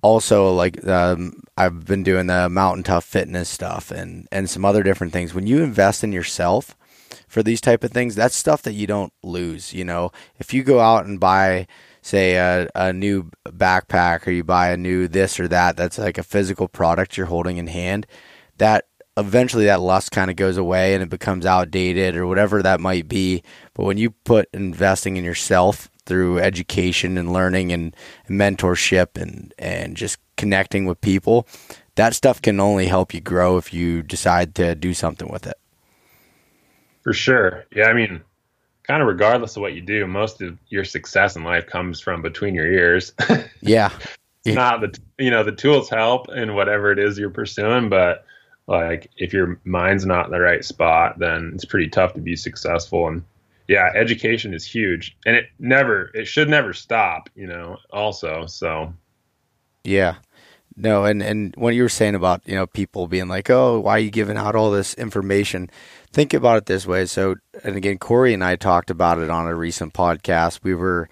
[0.01, 4.83] also like um, I've been doing the Mountain Tough fitness stuff and and some other
[4.83, 5.33] different things.
[5.33, 6.75] When you invest in yourself
[7.27, 9.73] for these type of things, that's stuff that you don't lose.
[9.73, 11.67] You know, if you go out and buy
[12.01, 16.17] say a, a new backpack or you buy a new this or that that's like
[16.17, 18.07] a physical product you're holding in hand
[18.57, 18.85] that
[19.17, 23.07] eventually that lust kind of goes away and it becomes outdated or whatever that might
[23.07, 23.43] be
[23.79, 27.95] but when you put investing in yourself through education and learning and,
[28.27, 31.47] and mentorship and and just connecting with people
[31.95, 35.57] that stuff can only help you grow if you decide to do something with it
[37.03, 38.21] for sure yeah i mean
[38.83, 42.23] kind of regardless of what you do, most of your success in life comes from
[42.23, 43.13] between your ears.
[43.61, 43.91] yeah.
[44.43, 48.25] It's not the you know the tools help in whatever it is you're pursuing, but
[48.65, 52.35] like if your mind's not in the right spot, then it's pretty tough to be
[52.35, 53.07] successful.
[53.07, 53.23] And
[53.69, 57.29] yeah, education is huge, and it never it should never stop.
[57.35, 58.91] You know, also so.
[59.83, 60.15] Yeah,
[60.75, 63.91] no, and and what you were saying about you know people being like, oh, why
[63.91, 65.69] are you giving out all this information?
[66.11, 67.05] Think about it this way.
[67.05, 70.61] So, and again, Corey and I talked about it on a recent podcast.
[70.63, 71.07] We were,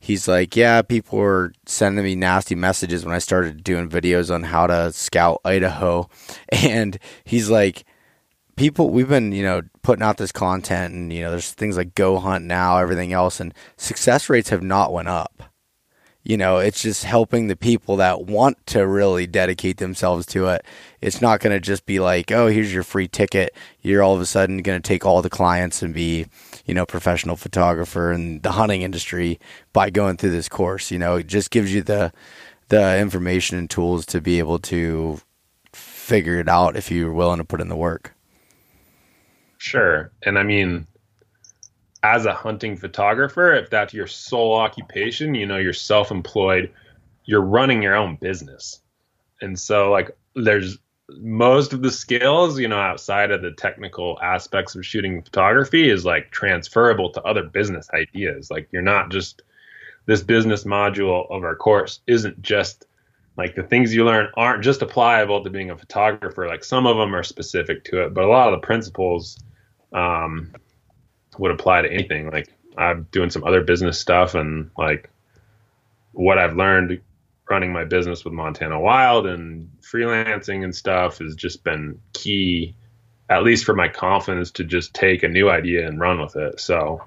[0.00, 4.42] he's like, yeah, people were sending me nasty messages when I started doing videos on
[4.42, 6.10] how to scout Idaho,
[6.48, 7.84] and he's like,
[8.62, 11.94] people, we've been you know putting out this content, and you know, there's things like
[11.94, 15.42] Go Hunt now, everything else, and success rates have not went up
[16.24, 20.64] you know, it's just helping the people that want to really dedicate themselves to it.
[21.00, 23.54] It's not going to just be like, oh, here's your free ticket.
[23.80, 26.26] You're all of a sudden going to take all the clients and be,
[26.64, 29.40] you know, professional photographer in the hunting industry
[29.72, 30.92] by going through this course.
[30.92, 32.12] You know, it just gives you the
[32.68, 35.20] the information and tools to be able to
[35.72, 38.14] figure it out if you're willing to put in the work.
[39.62, 40.10] Sure.
[40.24, 40.88] And I mean,
[42.02, 46.70] as a hunting photographer, if that's your sole occupation, you know, you're self employed,
[47.26, 48.80] you're running your own business.
[49.40, 50.78] And so, like, there's
[51.10, 56.04] most of the skills, you know, outside of the technical aspects of shooting photography is
[56.04, 58.50] like transferable to other business ideas.
[58.50, 59.42] Like, you're not just
[60.06, 62.86] this business module of our course isn't just
[63.36, 66.48] like the things you learn aren't just applicable to being a photographer.
[66.48, 69.38] Like, some of them are specific to it, but a lot of the principles,
[69.92, 70.52] um,
[71.38, 72.30] would apply to anything.
[72.30, 75.10] Like I'm doing some other business stuff and like
[76.12, 77.00] what I've learned
[77.50, 82.74] running my business with Montana Wild and freelancing and stuff has just been key,
[83.28, 86.60] at least for my confidence to just take a new idea and run with it.
[86.60, 87.02] So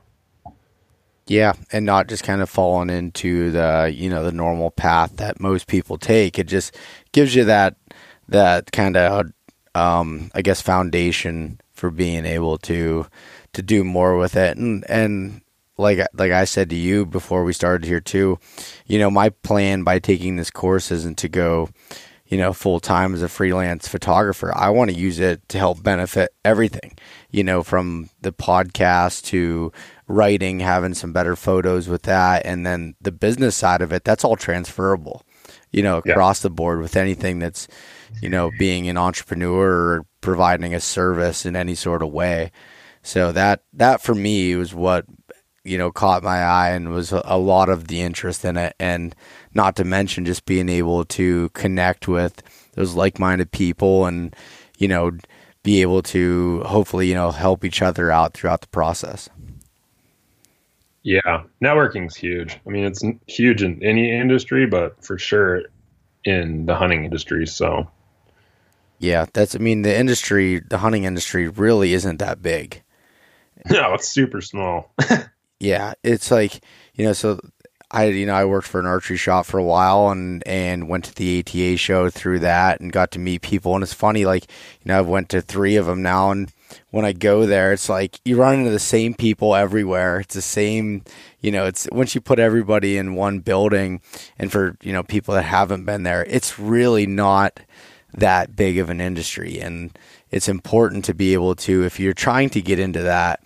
[1.28, 5.40] yeah, and not just kind of falling into the you know the normal path that
[5.40, 6.38] most people take.
[6.38, 6.78] It just
[7.12, 7.76] gives you that
[8.28, 9.32] that kind of
[9.74, 13.06] um, I guess foundation for being able to
[13.54, 14.58] to do more with it.
[14.58, 15.42] And and
[15.78, 18.40] like like I said to you before we started here too,
[18.86, 21.70] you know, my plan by taking this course isn't to go,
[22.28, 24.56] you know, full time as a freelance photographer.
[24.56, 26.98] I want to use it to help benefit everything,
[27.30, 29.72] you know, from the podcast to
[30.08, 34.04] writing, having some better photos with that, and then the business side of it.
[34.04, 35.24] That's all transferable,
[35.72, 36.44] you know, across yeah.
[36.44, 37.68] the board with anything that's,
[38.22, 42.52] you know, being an entrepreneur or providing a service in any sort of way.
[43.04, 45.06] So that that for me was what
[45.64, 48.76] you know caught my eye and was a lot of the interest in it.
[48.80, 49.16] And
[49.54, 52.42] not to mention just being able to connect with
[52.74, 54.36] those like-minded people and
[54.80, 55.12] you know
[55.64, 59.30] be able to hopefully you know help each other out throughout the process.
[61.04, 61.44] Yeah.
[61.64, 62.60] Networking's huge.
[62.66, 65.62] I mean it's huge in any industry but for sure
[66.24, 67.46] in the hunting industry.
[67.46, 67.88] So
[69.00, 72.82] yeah that's i mean the industry the hunting industry really isn't that big.
[73.72, 74.92] No, it's super small.
[75.60, 77.40] yeah, it's like you know, so
[77.90, 81.06] I you know I worked for an archery shop for a while and and went
[81.06, 83.74] to the ATA show through that and got to meet people.
[83.74, 84.46] And it's funny like
[84.84, 86.52] you know I've went to three of them now and
[86.92, 90.20] when I go there it's like you run into the same people everywhere.
[90.20, 91.04] It's the same
[91.40, 94.02] you know it's once you put everybody in one building
[94.38, 97.60] and for you know people that haven't been there it's really not
[98.18, 99.60] that big of an industry.
[99.60, 99.98] And
[100.32, 103.44] it's important to be able to if you're trying to get into that,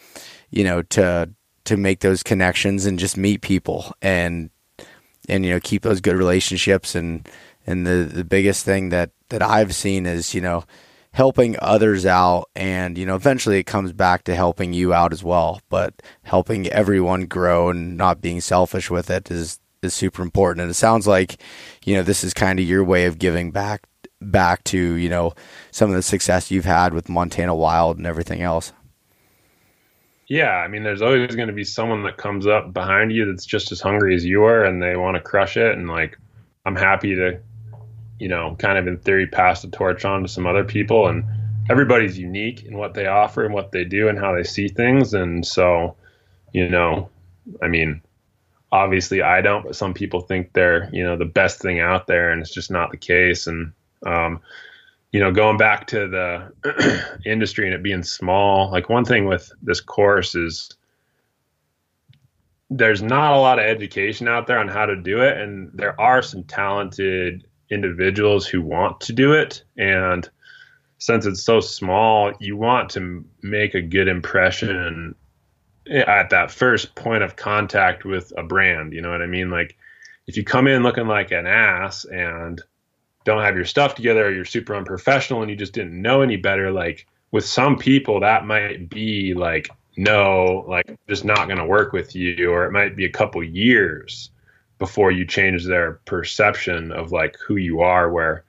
[0.49, 1.29] you know, to
[1.65, 4.49] to make those connections and just meet people and
[5.27, 6.95] and you know keep those good relationships.
[6.95, 7.27] And
[7.67, 10.63] and the the biggest thing that that I've seen is you know
[11.11, 12.49] helping others out.
[12.55, 15.61] And you know eventually it comes back to helping you out as well.
[15.69, 20.61] But helping everyone grow and not being selfish with it is is super important.
[20.61, 21.41] And it sounds like,
[21.85, 23.88] you know, this is kind of your way of giving back
[24.21, 25.33] back to, you know,
[25.71, 28.73] some of the success you've had with Montana Wild and everything else.
[30.27, 33.45] Yeah, I mean, there's always going to be someone that comes up behind you that's
[33.45, 35.75] just as hungry as you are, and they want to crush it.
[35.75, 36.19] And like,
[36.65, 37.39] I'm happy to,
[38.19, 41.07] you know, kind of in theory pass the torch on to some other people.
[41.07, 41.23] And
[41.69, 45.15] everybody's unique in what they offer and what they do and how they see things.
[45.15, 45.95] And so,
[46.53, 47.09] you know,
[47.63, 48.01] I mean,
[48.71, 52.31] obviously I don't, but some people think they're, you know, the best thing out there,
[52.31, 53.47] and it's just not the case.
[53.47, 53.73] And
[54.05, 54.41] um,
[55.11, 59.51] you know, going back to the industry and it being small, like one thing with
[59.61, 60.69] this course is
[62.69, 65.37] there's not a lot of education out there on how to do it.
[65.37, 69.63] And there are some talented individuals who want to do it.
[69.77, 70.29] And
[70.99, 75.15] since it's so small, you want to make a good impression
[75.89, 78.93] at that first point of contact with a brand.
[78.93, 79.49] You know what I mean?
[79.49, 79.75] Like
[80.27, 82.61] if you come in looking like an ass and
[83.25, 86.37] don't have your stuff together or you're super unprofessional and you just didn't know any
[86.37, 91.65] better like with some people that might be like no like just not going to
[91.65, 94.31] work with you or it might be a couple years
[94.77, 98.45] before you change their perception of like who you are where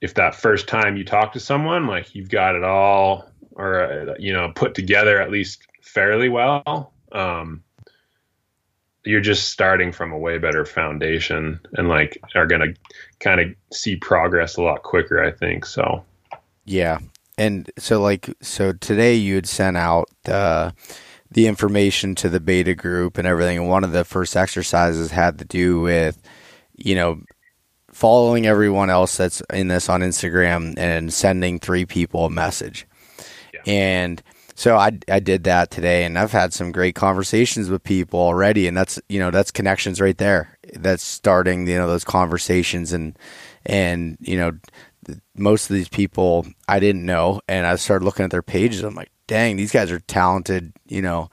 [0.00, 4.14] if that first time you talk to someone like you've got it all or uh,
[4.18, 6.92] you know put together at least fairly well.
[7.12, 7.62] Um,
[9.04, 12.74] you're just starting from a way better foundation and like are going to
[13.18, 16.04] kind of see progress a lot quicker i think so.
[16.64, 16.98] Yeah.
[17.36, 20.74] And so like so today you had sent out the
[21.30, 25.38] the information to the beta group and everything and one of the first exercises had
[25.38, 26.20] to do with
[26.76, 27.22] you know
[27.92, 32.86] following everyone else that's in this on instagram and sending three people a message.
[33.52, 33.60] Yeah.
[33.66, 34.22] and
[34.60, 38.68] so I, I did that today and I've had some great conversations with people already
[38.68, 40.58] and that's you know that's connections right there.
[40.74, 43.18] That's starting you know those conversations and
[43.64, 44.58] and you know
[45.34, 48.82] most of these people I didn't know and I started looking at their pages.
[48.82, 51.30] I'm like dang these guys are talented you know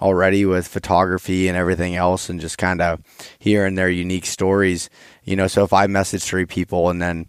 [0.00, 3.02] already with photography and everything else and just kind of
[3.38, 4.88] hearing their unique stories.
[5.22, 7.26] You know so if I message three people and then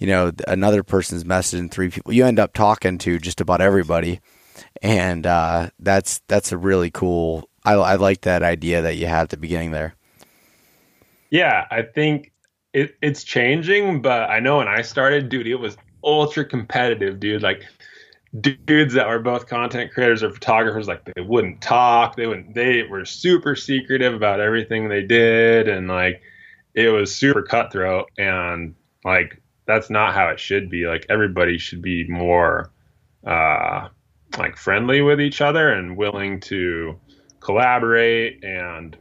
[0.00, 4.22] you know another person's messaging three people you end up talking to just about everybody
[4.82, 7.48] and uh, that's that's a really cool.
[7.64, 9.94] I, I like that idea that you had at the beginning there.
[11.30, 12.32] Yeah, I think
[12.72, 17.42] it, it's changing, but I know when I started, dude, it was ultra competitive, dude.
[17.42, 17.64] Like
[18.40, 22.16] dudes that were both content creators or photographers, like they wouldn't talk.
[22.16, 22.54] They wouldn't.
[22.54, 26.22] They were super secretive about everything they did, and like
[26.74, 28.10] it was super cutthroat.
[28.18, 30.86] And like that's not how it should be.
[30.86, 32.70] Like everybody should be more
[33.26, 33.88] uh,
[34.36, 36.98] like friendly with each other and willing to
[37.40, 38.96] collaborate and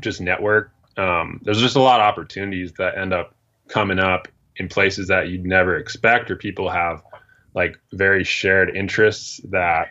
[0.00, 0.72] just network.
[0.96, 3.34] Um, there's just a lot of opportunities that end up
[3.68, 7.02] coming up in places that you'd never expect, or people have
[7.54, 9.88] like very shared interests that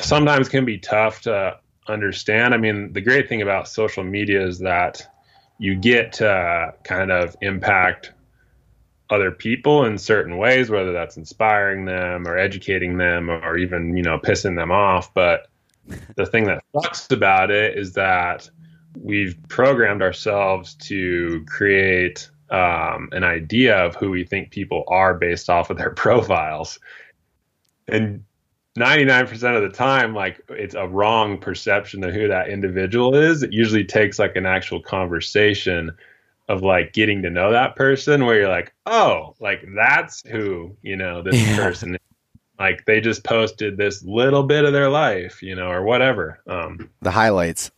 [0.00, 2.54] sometimes can be tough to understand.
[2.54, 5.06] I mean, the great thing about social media is that
[5.58, 8.12] you get to kind of impact
[9.12, 14.02] other people in certain ways, whether that's inspiring them or educating them or even, you
[14.02, 15.12] know, pissing them off.
[15.12, 15.48] But
[16.16, 18.48] the thing that sucks about it is that
[18.98, 25.50] we've programmed ourselves to create um, an idea of who we think people are based
[25.50, 26.78] off of their profiles.
[27.88, 28.24] And
[28.78, 33.42] 99% of the time, like it's a wrong perception of who that individual is.
[33.42, 35.90] It usually takes like an actual conversation
[36.52, 40.96] of like getting to know that person where you're like, oh, like that's who, you
[40.96, 41.56] know, this yeah.
[41.56, 42.00] person is.
[42.58, 46.40] Like they just posted this little bit of their life, you know, or whatever.
[46.46, 47.70] Um the highlights.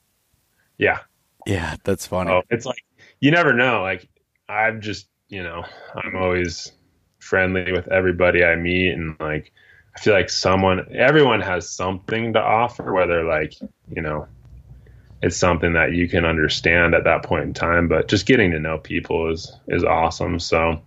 [0.77, 0.99] Yeah.
[1.47, 2.33] Yeah, that's funny.
[2.33, 2.85] Oh, it's like
[3.21, 3.83] you never know.
[3.83, 4.09] Like
[4.49, 6.73] I've just, you know, I'm always
[7.21, 9.53] friendly with everybody I meet and like
[9.97, 13.55] I feel like someone everyone has something to offer, whether like,
[13.89, 14.27] you know,
[15.25, 17.89] it's something that you can understand at that point in time.
[17.89, 20.39] But just getting to know people is is awesome.
[20.39, 20.83] So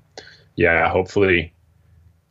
[0.56, 1.54] yeah, hopefully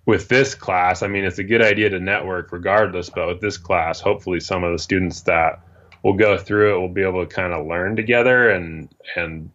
[0.06, 3.56] with this class, I mean it's a good idea to network regardless, but with this
[3.56, 5.60] class, hopefully some of the students that
[6.04, 9.50] will go through it will be able to kind of learn together and and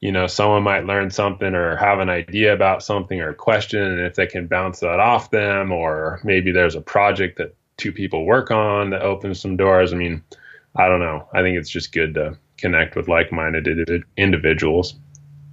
[0.00, 3.80] you know someone might learn something or have an idea about something or a question
[3.80, 7.92] and if they can bounce that off them or maybe there's a project that two
[7.92, 10.22] people work on that opens some doors i mean
[10.78, 11.28] I don't know.
[11.34, 14.94] I think it's just good to connect with like-minded individuals.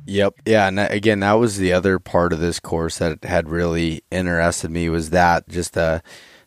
[0.06, 0.36] Yep.
[0.46, 0.68] Yeah.
[0.68, 4.88] And again, that was the other part of this course that had really interested me
[4.90, 6.04] was that just the,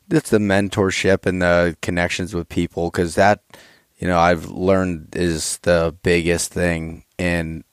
[0.08, 2.90] just the mentorship and the connections with people.
[2.90, 3.42] Cause that,
[3.98, 7.64] you know I've learned is the biggest thing in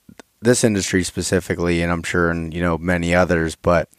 [0.41, 3.89] this industry specifically, and I'm sure in you know many others, but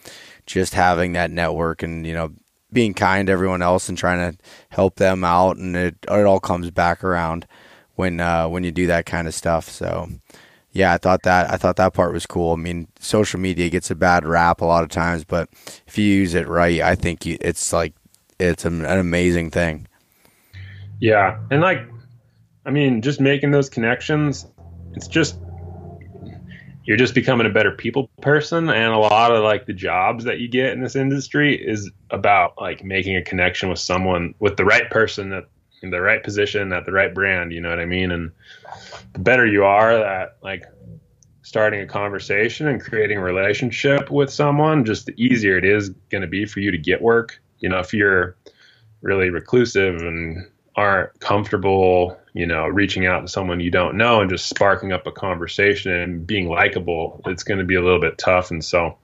[0.44, 2.32] just having that network and you know
[2.72, 4.38] being kind to everyone else and trying to
[4.70, 7.46] help them out, and it it all comes back around
[7.94, 9.68] when uh, when you do that kind of stuff.
[9.68, 10.08] So
[10.76, 12.52] yeah, I thought that I thought that part was cool.
[12.52, 15.48] I mean, social media gets a bad rap a lot of times, but
[15.86, 17.94] if you use it right, I think you, it's like
[18.38, 19.88] it's an, an amazing thing.
[21.00, 21.80] Yeah, and like,
[22.66, 24.46] I mean, just making those connections,
[24.94, 25.38] it's just
[26.86, 28.70] you're just becoming a better people person.
[28.70, 32.54] And a lot of like the jobs that you get in this industry is about
[32.60, 35.44] like making a connection with someone with the right person that
[35.82, 38.10] in the right position at the right brand you know what i mean?
[38.10, 38.32] And
[39.12, 40.64] the better you are at like
[41.42, 46.22] starting a conversation and creating a relationship with someone just the easier it is going
[46.22, 47.40] to be for you to get work.
[47.58, 48.36] You know if you're
[49.02, 54.28] really reclusive and aren't comfortable, you know, reaching out to someone you don't know and
[54.28, 58.18] just sparking up a conversation and being likable, it's going to be a little bit
[58.18, 58.50] tough.
[58.50, 58.98] And so,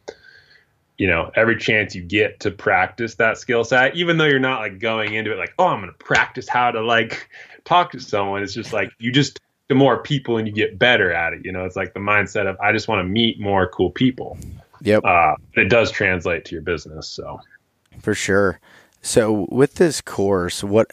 [0.99, 4.61] you know, every chance you get to practice that skill set, even though you're not
[4.61, 7.31] like going into it like, oh, I'm going to practice how to like
[7.65, 8.43] talk to someone.
[8.43, 11.43] It's just like you just the more people and you get better at it.
[11.43, 14.37] You know, it's like the mindset of I just want to meet more cool people.
[14.83, 15.07] Yep.
[15.07, 17.09] Uh, it does translate to your business.
[17.09, 17.41] So
[17.99, 18.61] for sure.
[19.01, 20.91] So with this course, what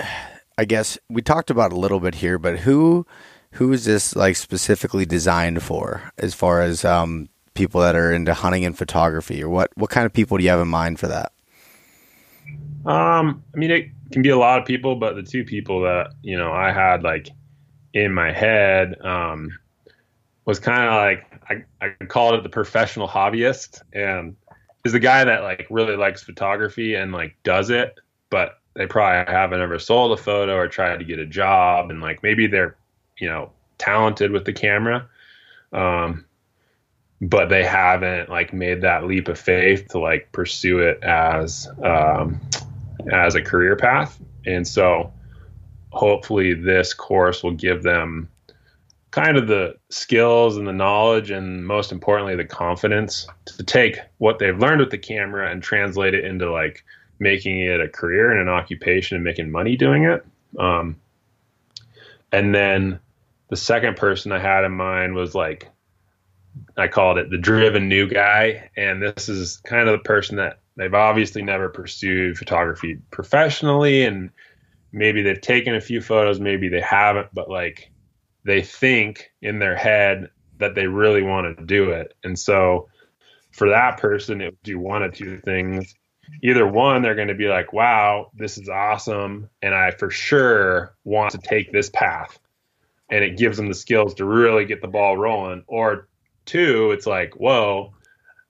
[0.60, 3.08] I guess we talked about a little bit here, but who
[3.52, 8.34] who is this like specifically designed for as far as um, people that are into
[8.34, 11.08] hunting and photography or what what kind of people do you have in mind for
[11.08, 11.32] that?
[12.86, 16.12] Um, I mean, it can be a lot of people, but the two people that
[16.24, 17.30] you know I had like
[17.94, 19.58] in my head um,
[20.44, 24.36] was kind of like I, I called it the professional hobbyist, and
[24.84, 27.98] is the guy that like really likes photography and like does it,
[28.30, 32.00] but they probably haven't ever sold a photo or tried to get a job and
[32.00, 32.78] like maybe they're
[33.18, 35.06] you know talented with the camera
[35.74, 36.24] um,
[37.22, 42.40] but they haven't like made that leap of faith to like pursue it as um,
[43.12, 44.18] as a career path.
[44.46, 45.12] And so
[45.92, 48.30] hopefully this course will give them
[49.12, 54.40] kind of the skills and the knowledge and most importantly the confidence to take what
[54.40, 56.86] they've learned with the camera and translate it into like
[57.20, 60.26] making it a career and an occupation and making money doing it.
[60.58, 60.96] Um,
[62.32, 63.00] and then
[63.50, 65.70] the second person I had in mind was like,
[66.78, 68.70] I called it the driven new guy.
[68.76, 74.06] And this is kind of the person that they've obviously never pursued photography professionally.
[74.06, 74.30] And
[74.92, 77.92] maybe they've taken a few photos, maybe they haven't, but like
[78.46, 82.16] they think in their head that they really want to do it.
[82.24, 82.90] And so
[83.52, 85.96] for that person, it would do one of two things
[86.44, 89.50] either one, they're going to be like, wow, this is awesome.
[89.62, 92.40] And I for sure want to take this path.
[93.10, 95.64] And it gives them the skills to really get the ball rolling.
[95.68, 96.08] Or
[96.46, 97.94] two, it's like, whoa,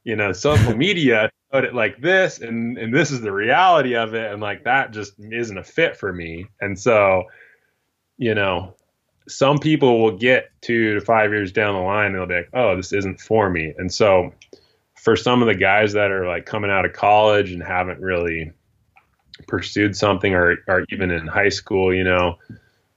[0.04, 4.14] you know, social media put it like this and, and this is the reality of
[4.14, 4.32] it.
[4.32, 6.48] And like that just isn't a fit for me.
[6.62, 7.24] And so,
[8.18, 8.76] you know,
[9.28, 12.50] some people will get two to five years down the line and they'll be like,
[12.54, 13.74] oh, this isn't for me.
[13.78, 14.34] And so
[15.00, 18.52] for some of the guys that are like coming out of college and haven't really
[19.47, 22.38] pursued something or, or even in high school, you know,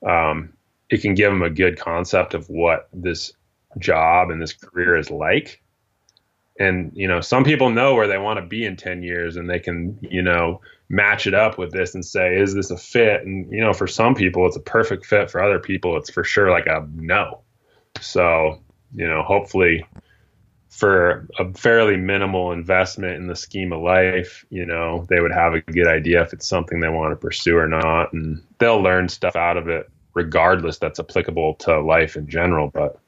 [0.05, 0.53] um,
[0.91, 3.33] it can give them a good concept of what this
[3.79, 5.63] job and this career is like.
[6.59, 9.49] And, you know, some people know where they want to be in 10 years and
[9.49, 13.25] they can, you know, match it up with this and say, is this a fit?
[13.25, 15.31] And, you know, for some people, it's a perfect fit.
[15.31, 17.43] For other people, it's for sure like a no.
[18.01, 18.61] So,
[18.93, 19.87] you know, hopefully
[20.73, 25.53] for a fairly minimal investment in the scheme of life, you know, they would have
[25.53, 28.11] a good idea if it's something they want to pursue or not.
[28.15, 32.71] And they'll learn stuff out of it regardless that's applicable to life in general.
[32.71, 32.99] But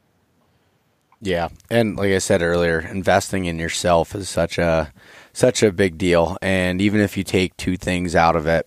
[1.23, 1.49] yeah.
[1.71, 4.93] And like I said earlier, investing in yourself is such a
[5.33, 6.37] such a big deal.
[6.43, 8.67] And even if you take two things out of it,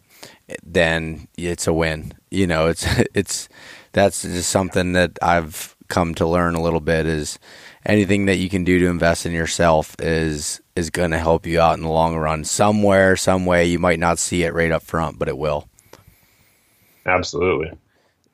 [0.64, 2.14] then it's a win.
[2.32, 3.48] You know, it's it's
[3.92, 7.40] that's just something that I've come to learn a little bit is
[7.88, 11.60] anything that you can do to invest in yourself is is going to help you
[11.60, 12.44] out in the long run.
[12.44, 15.68] Somewhere some way you might not see it right up front but it will.
[17.06, 17.72] Absolutely.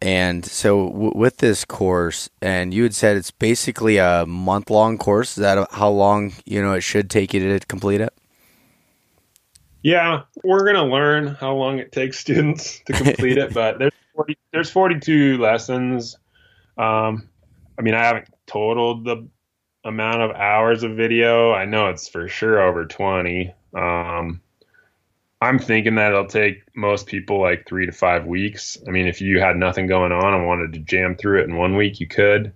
[0.01, 4.97] And so w- with this course and you had said it's basically a month long
[4.97, 8.13] course is that how long you know it should take you to complete it?
[9.83, 13.93] Yeah we're going to learn how long it takes students to complete it but there's
[14.15, 16.17] 40, there's 42 lessons.
[16.77, 17.29] Um,
[17.77, 19.27] I mean, I haven't totaled the
[19.83, 21.51] amount of hours of video.
[21.51, 23.53] I know it's for sure over 20.
[23.73, 24.41] Um,
[25.41, 28.77] I'm thinking that it'll take most people like three to five weeks.
[28.87, 31.57] I mean, if you had nothing going on and wanted to jam through it in
[31.57, 32.53] one week, you could.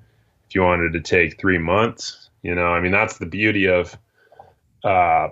[0.47, 3.97] If you wanted to take three months, you know, I mean, that's the beauty of
[4.85, 5.27] uh,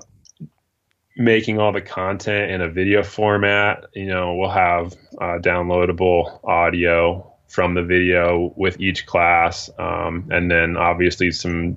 [1.16, 3.86] making all the content in a video format.
[3.94, 10.50] You know, we'll have uh, downloadable audio from the video with each class, um, and
[10.50, 11.76] then obviously some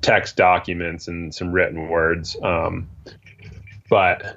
[0.00, 2.36] text documents and some written words.
[2.42, 2.88] Um,
[3.90, 4.36] but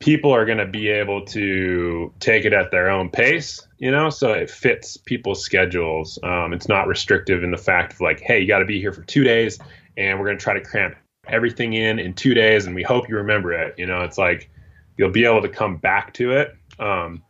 [0.00, 4.10] people are going to be able to take it at their own pace, you know,
[4.10, 6.18] so it fits people's schedules.
[6.22, 8.92] Um, it's not restrictive in the fact of like, hey, you got to be here
[8.92, 9.58] for two days,
[9.96, 10.94] and we're going to try to cram
[11.26, 13.74] everything in in two days, and we hope you remember it.
[13.76, 14.50] You know, it's like
[14.96, 16.54] you'll be able to come back to it.
[16.78, 17.22] Um,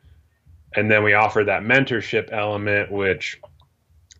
[0.74, 3.40] and then we offer that mentorship element, which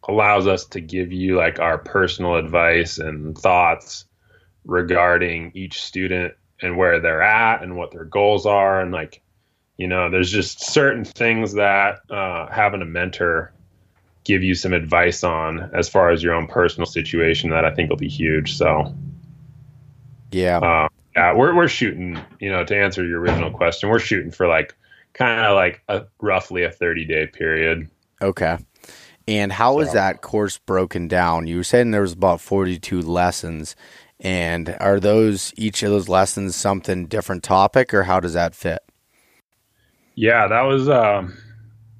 [0.08, 4.06] allows us to give you like our personal advice and thoughts
[4.64, 8.80] regarding each student and where they're at and what their goals are.
[8.80, 9.22] And like
[9.76, 13.52] you know there's just certain things that uh, having a mentor
[14.24, 17.88] give you some advice on as far as your own personal situation that i think
[17.88, 18.56] will be huge.
[18.58, 18.94] So
[20.32, 20.58] yeah.
[20.58, 24.46] uh, yeah we're, we're shooting you know to answer your original question we're shooting for
[24.46, 24.76] like
[25.18, 27.90] kind of like a roughly a 30 day period
[28.22, 28.56] okay
[29.26, 29.80] and how so.
[29.80, 33.76] is that course broken down you were saying there was about 42 lessons
[34.20, 38.80] and are those each of those lessons something different topic, or how does that fit?
[40.14, 41.36] Yeah, that was um,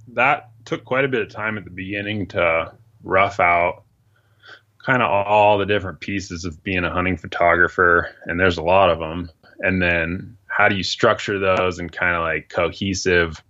[0.09, 2.73] that took quite a bit of time at the beginning to
[3.05, 3.85] rough out
[4.85, 8.91] kind of all the different pieces of being a hunting photographer, and there's a lot
[8.91, 9.31] of them.
[9.61, 13.41] And then how do you structure those and kind of like cohesive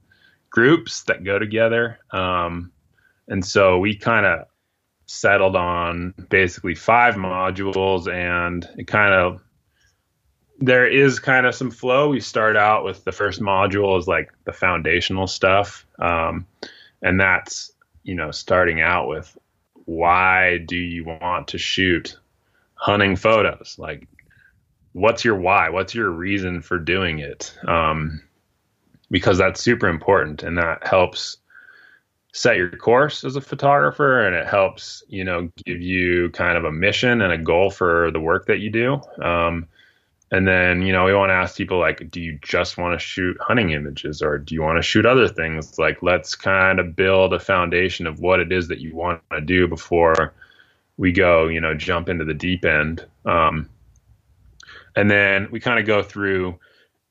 [0.50, 1.98] groups that go together?
[2.10, 2.70] Um,
[3.28, 4.46] and so we kind of
[5.06, 9.40] settled on basically five modules and it kind of
[10.58, 12.10] there is kind of some flow.
[12.10, 15.86] We start out with the first module is like the foundational stuff.
[15.98, 16.46] Um,
[17.00, 19.34] and that's you know starting out with
[19.86, 22.18] why do you want to shoot
[22.74, 23.76] hunting photos?
[23.78, 24.06] Like
[24.92, 25.68] what's your why?
[25.68, 27.56] What's your reason for doing it?
[27.66, 28.22] Um,
[29.10, 31.38] because that's super important and that helps
[32.32, 36.64] set your course as a photographer and it helps you know give you kind of
[36.64, 39.00] a mission and a goal for the work that you do.
[39.22, 39.66] Um,
[40.30, 43.04] and then you know we want to ask people like do you just want to
[43.04, 45.78] shoot hunting images or do you want to shoot other things?
[45.78, 49.40] Like let's kind of build a foundation of what it is that you want to
[49.40, 50.34] do before
[50.98, 53.06] we go you know jump into the deep end.
[53.24, 53.68] Um,
[54.98, 56.58] and then we kind of go through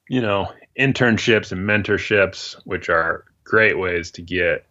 [0.10, 4.66] you know internships and mentorships which are great ways to get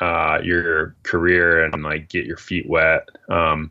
[0.00, 3.08] uh, your career and like get your feet wet.
[3.28, 3.70] Um,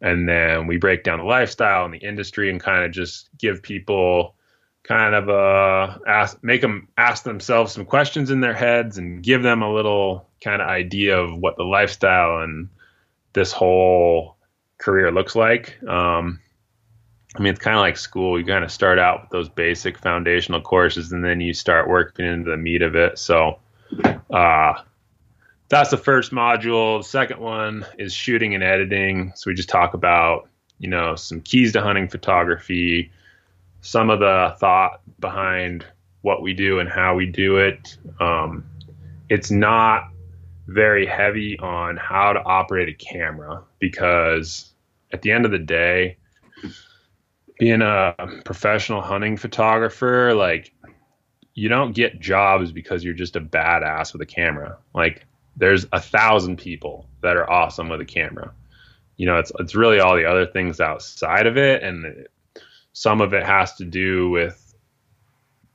[0.00, 3.62] and then we break down the lifestyle and the industry and kind of just give
[3.62, 4.34] people
[4.82, 9.44] kind of uh ask make them ask themselves some questions in their heads and give
[9.44, 12.68] them a little kind of idea of what the lifestyle and
[13.32, 14.36] this whole
[14.78, 16.40] career looks like um
[17.36, 19.98] i mean it's kind of like school you kind of start out with those basic
[19.98, 23.58] foundational courses and then you start working into the meat of it so
[24.30, 24.74] uh
[25.72, 27.00] that's the first module.
[27.00, 29.32] The second one is shooting and editing.
[29.34, 33.10] So we just talk about, you know, some keys to hunting photography,
[33.80, 35.86] some of the thought behind
[36.20, 37.96] what we do and how we do it.
[38.20, 38.66] Um,
[39.30, 40.10] it's not
[40.66, 44.74] very heavy on how to operate a camera because
[45.10, 46.18] at the end of the day,
[47.62, 48.12] being a
[48.44, 50.74] professional hunting photographer, like
[51.54, 54.76] you don't get jobs because you're just a badass with a camera.
[54.96, 58.52] Like there's a thousand people that are awesome with a camera.
[59.16, 62.32] You know, it's it's really all the other things outside of it, and it,
[62.94, 64.74] some of it has to do with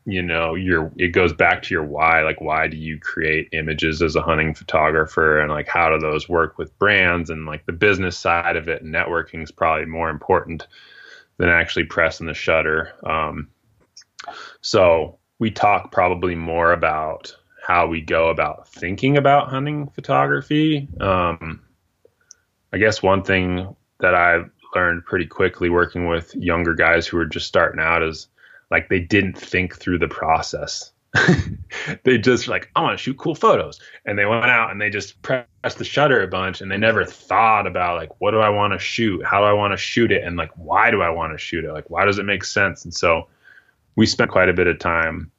[0.06, 4.02] you know your it goes back to your why like why do you create images
[4.02, 7.72] as a hunting photographer and like how do those work with brands and like the
[7.72, 10.68] business side of it networking is probably more important
[11.38, 13.48] than actually pressing the shutter um,
[14.62, 17.36] so we talk probably more about
[17.66, 20.88] how we go about thinking about hunting photography.
[21.00, 21.62] Um,
[22.74, 24.44] I guess one thing that I
[24.76, 28.28] learned pretty quickly working with younger guys who were just starting out is
[28.72, 30.92] like they didn't think through the process.
[32.04, 33.80] they just like, I want to shoot cool photos.
[34.06, 37.06] And they went out and they just pressed the shutter a bunch and they never
[37.06, 39.26] thought about like, what do I want to shoot?
[39.26, 40.24] How do I want to shoot it?
[40.24, 41.72] And like, why do I want to shoot it?
[41.72, 42.84] Like, why does it make sense?
[42.84, 43.28] And so
[43.96, 45.32] we spent quite a bit of time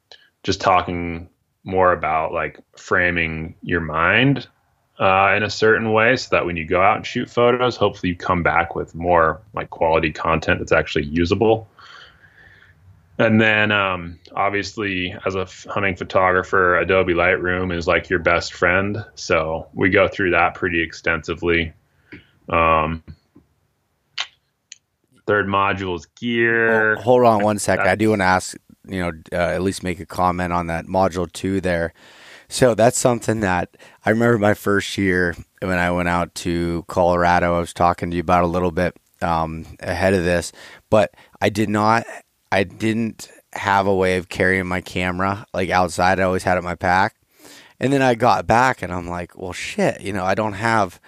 [0.43, 1.29] just talking
[1.63, 4.47] more about like framing your mind
[4.99, 8.09] uh, in a certain way so that when you go out and shoot photos, hopefully
[8.09, 11.67] you come back with more like quality content that's actually usable.
[13.19, 19.03] And then, um, obviously, as a hunting photographer, Adobe Lightroom is like your best friend.
[19.15, 21.73] So we go through that pretty extensively.
[22.47, 23.03] Um,
[25.27, 26.95] third module is gear.
[26.95, 27.87] Hold, hold on one second.
[27.87, 28.55] I do want to ask,
[28.87, 31.93] you know, uh, at least make a comment on that module two there.
[32.47, 37.55] So that's something that I remember my first year when I went out to Colorado.
[37.55, 40.53] I was talking to you about a little bit um, ahead of this,
[40.89, 42.05] but I did not,
[42.51, 46.19] I didn't have a way of carrying my camera like outside.
[46.19, 47.15] I always had it in my pack.
[47.79, 50.99] And then I got back and I'm like, well, shit, you know, I don't have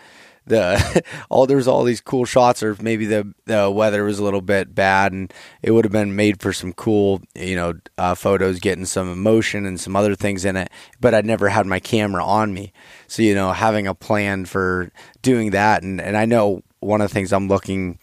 [0.46, 4.42] the all there's all these cool shots or maybe the the weather was a little
[4.42, 8.60] bit bad and it would have been made for some cool you know uh, photos
[8.60, 10.70] getting some emotion and some other things in it
[11.00, 12.74] but I'd never had my camera on me
[13.08, 17.10] so you know having a plan for doing that and and I know one of
[17.10, 18.00] the things I'm looking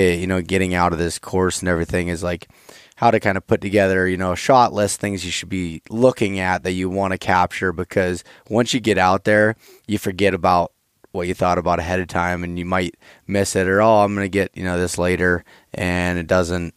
[0.00, 2.48] you know getting out of this course and everything is like
[2.96, 5.82] how to kind of put together, you know, a shot list, things you should be
[5.90, 9.56] looking at that you want to capture because once you get out there,
[9.88, 10.72] you forget about
[11.10, 14.14] what you thought about ahead of time and you might miss it or oh I'm
[14.14, 16.74] going to get you know this later and it doesn't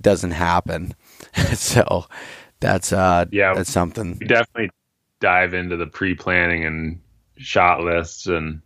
[0.00, 0.94] doesn't happen.
[1.54, 2.06] So
[2.60, 3.54] that's uh yeah.
[3.54, 4.18] that's something.
[4.20, 4.70] We definitely
[5.20, 7.00] dive into the pre-planning and
[7.36, 8.62] shot lists and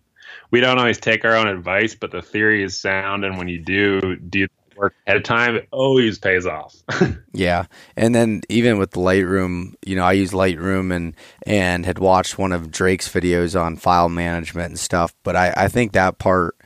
[0.51, 3.59] we don't always take our own advice but the theory is sound and when you
[3.59, 6.75] do do work ahead of time, it always pays off.
[7.33, 7.67] yeah,
[7.97, 11.15] and then even with Lightroom, you know, I use Lightroom and
[11.47, 15.15] and had watched one of Drake's videos on file management and stuff.
[15.23, 16.57] But I I think that part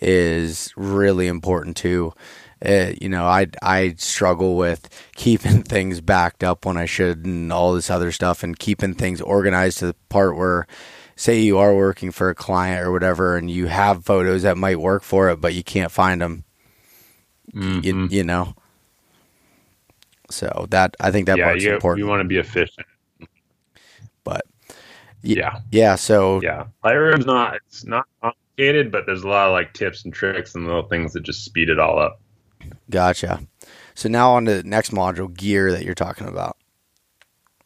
[0.00, 2.12] is really important too.
[2.64, 7.52] Uh, you know, I I struggle with keeping things backed up when I should, and
[7.52, 10.66] all this other stuff, and keeping things organized to the part where,
[11.18, 14.80] say, you are working for a client or whatever, and you have photos that might
[14.80, 16.44] work for it, but you can't find them
[17.52, 17.80] mm-hmm.
[17.84, 18.54] you, you, know.
[20.30, 22.04] So that I think that yeah, part's you, important.
[22.04, 22.86] You want to be efficient,
[24.24, 24.42] but
[25.22, 25.94] yeah, yeah.
[25.94, 30.12] So yeah, Lightroom's not it's not complicated, but there's a lot of like tips and
[30.12, 32.20] tricks and little things that just speed it all up.
[32.90, 33.40] Gotcha.
[33.94, 36.57] So now on to the next module, gear that you're talking about.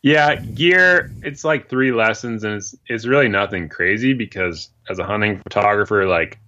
[0.03, 1.12] Yeah, gear.
[1.22, 6.07] It's like three lessons, and it's it's really nothing crazy because as a hunting photographer,
[6.07, 6.38] like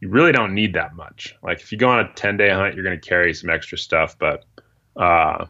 [0.00, 1.34] you really don't need that much.
[1.42, 3.78] Like if you go on a 10 day hunt, you're going to carry some extra
[3.78, 4.44] stuff, but
[4.96, 5.46] uh,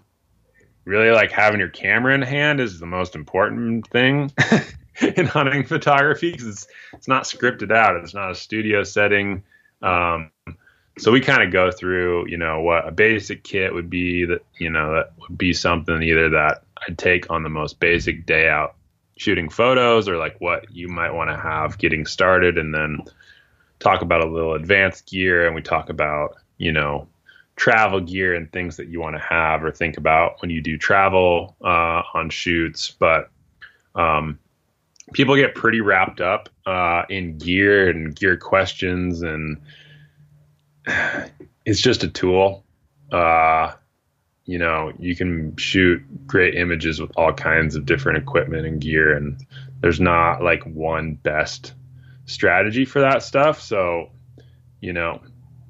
[0.85, 4.33] really like having your camera in hand is the most important thing
[5.17, 7.97] in hunting photography because it's, it's not scripted out.
[7.97, 9.43] It's not a studio setting.
[9.83, 10.31] Um,
[10.99, 14.43] so we kind of go through, you know, what a basic kit would be that,
[14.59, 18.49] you know, that would be something either that I'd take on the most basic day
[18.49, 18.77] out
[19.17, 23.01] shooting photos or like what you might want to have getting started and then
[23.79, 27.09] talk about a little advanced gear and we talk about, you know,
[27.57, 30.77] travel gear and things that you want to have or think about when you do
[30.77, 32.91] travel uh, on shoots.
[32.91, 33.31] But
[33.95, 34.39] um,
[35.13, 39.63] people get pretty wrapped up uh, in gear and gear questions, and
[41.65, 42.65] it's just a tool.
[43.11, 43.73] Uh,
[44.47, 49.17] you know, you can shoot great images with all kinds of different equipment and gear,
[49.17, 49.45] and
[49.81, 51.75] there's not like one best
[52.27, 53.61] strategy for that stuff.
[53.61, 54.11] So,
[54.81, 55.21] you know,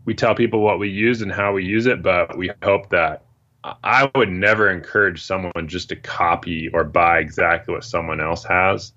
[0.04, 3.24] we tell people what we use and how we use it, but we hope that
[3.64, 8.92] I would never encourage someone just to copy or buy exactly what someone else has.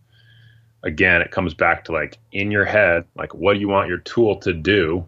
[0.84, 3.97] Again, it comes back to like in your head, like what do you want your
[3.97, 5.07] tool to do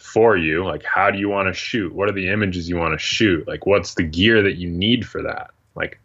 [0.00, 0.64] for you?
[0.64, 1.94] Like how do you want to shoot?
[1.94, 3.46] What are the images you want to shoot?
[3.46, 5.50] Like what's the gear that you need for that?
[5.74, 6.00] Like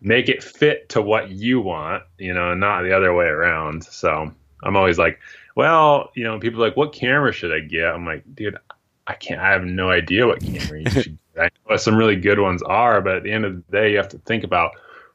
[0.00, 3.84] make it fit to what you want, you know, and not the other way around.
[3.84, 5.20] So I'm always like,
[5.54, 7.86] well, you know, people like, what camera should I get?
[7.86, 8.58] I'm like, dude,
[9.06, 9.40] I can't.
[9.40, 11.18] I have no idea what camera you should.
[11.34, 11.42] Get.
[11.42, 13.92] I know what some really good ones are, but at the end of the day,
[13.92, 14.72] you have to think about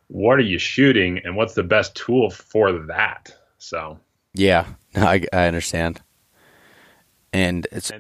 [0.08, 3.36] what are you shooting and what's the best tool for that.
[3.60, 4.00] So
[4.34, 6.02] yeah, I, I understand.
[7.34, 7.92] And it's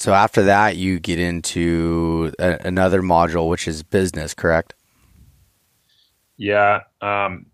[0.00, 4.72] so after that, you get into a, another module, which is business, correct?
[6.38, 6.80] Yeah.
[7.02, 7.44] Um,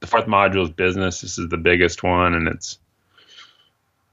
[0.00, 1.22] the fourth module is business.
[1.22, 2.78] This is the biggest one, and it's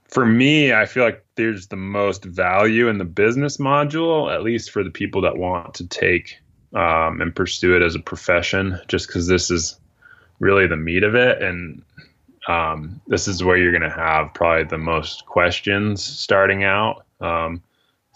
[0.08, 0.72] for me.
[0.72, 4.90] I feel like there's the most value in the business module, at least for the
[4.90, 6.38] people that want to take
[6.74, 8.80] um, and pursue it as a profession.
[8.88, 9.78] Just because this is
[10.40, 11.82] really the meat of it, and
[12.48, 17.04] um, this is where you're going to have probably the most questions starting out.
[17.20, 17.62] Um,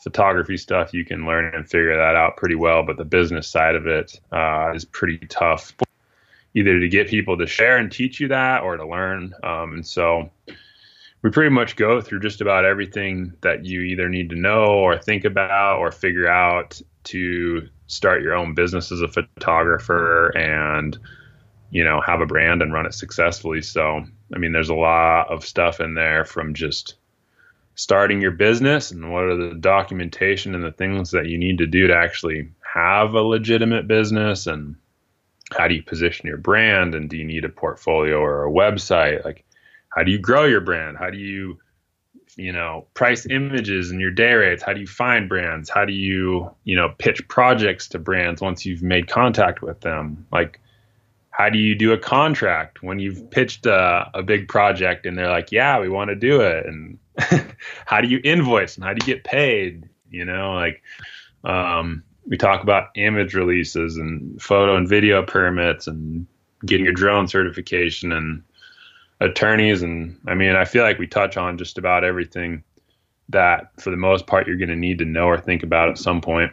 [0.02, 3.74] photography stuff you can learn and figure that out pretty well, but the business side
[3.74, 5.72] of it uh, is pretty tough
[6.54, 9.34] either to get people to share and teach you that or to learn.
[9.42, 10.30] Um, and so
[11.22, 14.98] we pretty much go through just about everything that you either need to know or
[14.98, 20.98] think about or figure out to start your own business as a photographer and
[21.74, 23.60] you know have a brand and run it successfully.
[23.60, 24.04] So
[24.34, 26.94] i mean there's a lot of stuff in there from just
[27.74, 31.66] starting your business and what are the documentation and the things that you need to
[31.66, 34.76] do to actually have a legitimate business and
[35.50, 39.24] how do you position your brand and do you need a portfolio or a website?
[39.24, 39.44] Like
[39.88, 40.96] how do you grow your brand?
[40.96, 41.58] How do you
[42.36, 44.62] you know price images and your day rates?
[44.62, 45.68] How do you find brands?
[45.68, 50.24] How do you you know pitch projects to brands once you've made contact with them?
[50.30, 50.60] Like
[51.36, 55.30] how do you do a contract when you've pitched a, a big project and they're
[55.30, 56.98] like yeah we want to do it and
[57.86, 59.88] how do you invoice and how do you get paid?
[60.10, 60.82] You know, like
[61.44, 66.26] um, we talk about image releases and photo and video permits and
[66.64, 68.42] getting your drone certification and
[69.20, 69.82] attorneys.
[69.82, 72.62] And I mean, I feel like we touch on just about everything
[73.30, 75.98] that for the most part you're going to need to know or think about at
[75.98, 76.52] some point.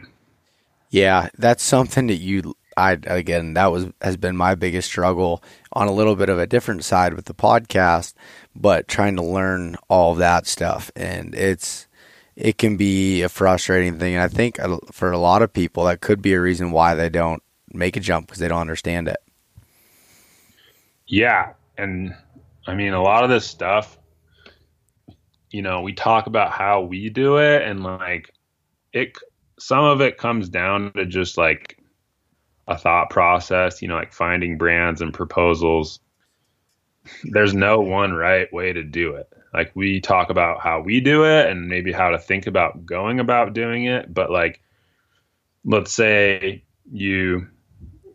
[0.90, 5.42] Yeah, that's something that you I again that was has been my biggest struggle
[5.72, 8.14] on a little bit of a different side with the podcast,
[8.54, 11.86] but trying to learn all that stuff and it's
[12.34, 14.14] it can be a frustrating thing.
[14.14, 14.58] And I think
[14.90, 17.42] for a lot of people that could be a reason why they don't
[17.72, 19.18] make a jump because they don't understand it.
[21.06, 22.14] Yeah, and
[22.66, 23.98] I mean a lot of this stuff
[25.52, 28.32] you know, we talk about how we do it and like
[28.92, 29.16] it
[29.58, 31.78] some of it comes down to just like
[32.68, 36.00] a thought process, you know, like finding brands and proposals.
[37.24, 39.28] There's no one right way to do it.
[39.52, 43.20] Like we talk about how we do it and maybe how to think about going
[43.20, 44.62] about doing it, but like
[45.64, 47.46] let's say you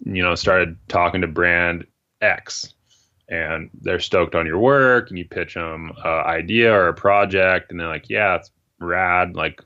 [0.03, 1.85] you know started talking to brand
[2.21, 2.73] X
[3.29, 7.71] and they're stoked on your work and you pitch them an idea or a project
[7.71, 9.61] and they're like, "Yeah, it's rad, like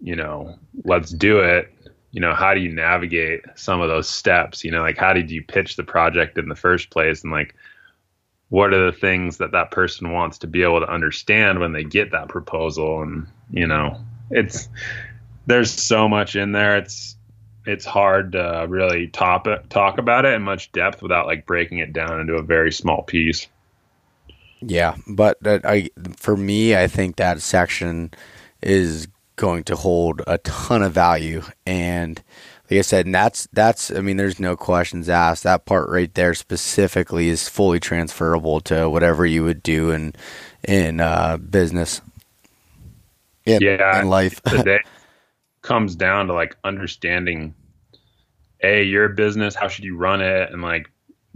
[0.00, 1.72] you know, let's do it."
[2.12, 4.64] You know, how do you navigate some of those steps?
[4.64, 7.22] You know, like how did you pitch the project in the first place?
[7.24, 7.54] And like,
[8.50, 11.84] what are the things that that person wants to be able to understand when they
[11.84, 13.02] get that proposal?
[13.02, 13.98] And, you know,
[14.30, 14.68] it's,
[15.46, 16.76] there's so much in there.
[16.76, 17.16] It's,
[17.64, 21.78] it's hard to really top it, talk about it in much depth without like breaking
[21.78, 23.46] it down into a very small piece.
[24.60, 28.12] Yeah, but uh, I for me, I think that section
[28.62, 31.42] is going to hold a ton of value.
[31.66, 32.22] And
[32.70, 35.42] like I said, and that's that's I mean, there's no questions asked.
[35.42, 40.14] That part right there specifically is fully transferable to whatever you would do in
[40.66, 42.00] in uh, business.
[43.44, 44.42] In, yeah, in life.
[44.44, 44.80] the
[45.62, 47.54] comes down to like understanding
[48.62, 50.88] a your business, how should you run it, and like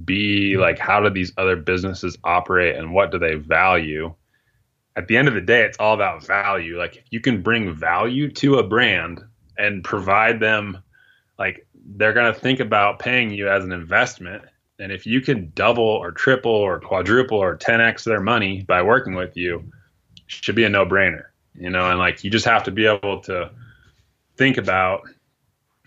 [0.04, 4.14] b like how do these other businesses operate and what do they value
[4.96, 6.78] at the end of the day, it's all about value.
[6.78, 9.22] Like if you can bring value to a brand
[9.58, 10.82] and provide them,
[11.38, 11.66] like
[11.96, 14.42] they're going to think about paying you as an investment.
[14.78, 19.14] And if you can double or triple or quadruple or 10x their money by working
[19.14, 19.70] with you,
[20.26, 23.20] should be a no brainer, you know, and like you just have to be able
[23.20, 23.50] to
[24.36, 25.02] think about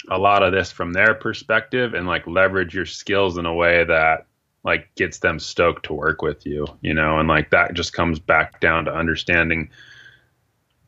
[0.09, 3.83] a lot of this from their perspective and like leverage your skills in a way
[3.83, 4.25] that
[4.63, 8.19] like gets them stoked to work with you, you know, and like that just comes
[8.19, 9.69] back down to understanding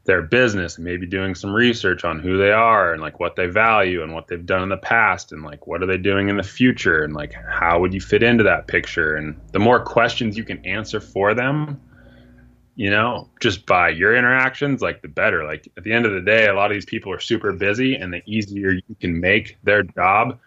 [0.04, 3.46] their business and maybe doing some research on who they are and like what they
[3.46, 6.38] value and what they've done in the past and like what are they doing in
[6.38, 9.16] the future and like how would you fit into that picture?
[9.16, 11.80] And the more questions you can answer for them
[12.76, 15.44] you know just by your interactions like the better.
[15.44, 17.96] Like at the end of the day a lot of these people are super busy
[17.96, 20.40] and the easier you can make their job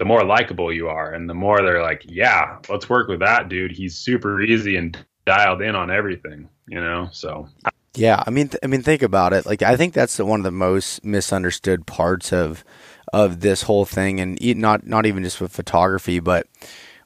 [0.00, 3.50] the more likable you are and the more they're like yeah let's work with that
[3.50, 3.70] dude.
[3.70, 4.96] He's super easy and
[5.26, 7.46] dialed in on everything you know so.
[7.94, 9.44] Yeah i mean th- i mean think about it.
[9.44, 12.64] Like i think that's the, one of the most misunderstood parts of
[13.12, 16.46] of this whole thing and not not even just with photography but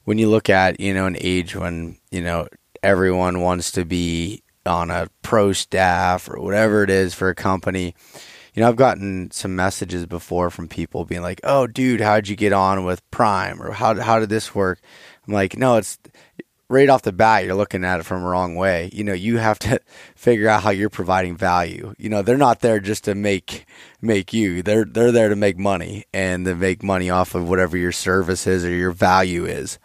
[0.05, 2.47] when you look at you know an age when you know
[2.81, 7.93] everyone wants to be on a pro staff or whatever it is for a company
[8.55, 12.35] you know, I've gotten some messages before from people being like, "Oh, dude, how'd you
[12.35, 14.79] get on with Prime?" or "How how did this work?"
[15.27, 15.99] I'm like, "No, it's
[16.69, 18.89] right off the bat, you're looking at it from the wrong way.
[18.93, 19.79] You know, you have to
[20.15, 21.93] figure out how you're providing value.
[21.97, 23.65] You know, they're not there just to make
[24.01, 24.63] make you.
[24.63, 28.47] They're they're there to make money and to make money off of whatever your service
[28.47, 29.79] is or your value is.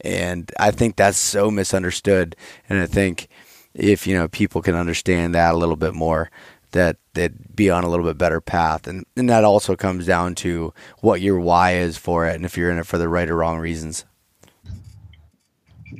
[0.00, 2.36] And I think that's so misunderstood.
[2.68, 3.28] And I think
[3.74, 6.30] if you know people can understand that a little bit more,
[6.72, 10.34] that that be on a little bit better path and and that also comes down
[10.34, 13.28] to what your why is for it and if you're in it for the right
[13.28, 14.04] or wrong reasons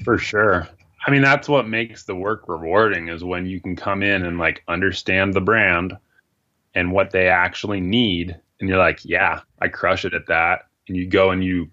[0.05, 0.69] for sure
[1.07, 4.39] i mean that's what makes the work rewarding is when you can come in and
[4.39, 5.97] like understand the brand
[6.77, 8.39] and what they actually need.
[8.61, 10.67] And you're like, yeah, I crush it at that.
[10.87, 11.71] And you go and you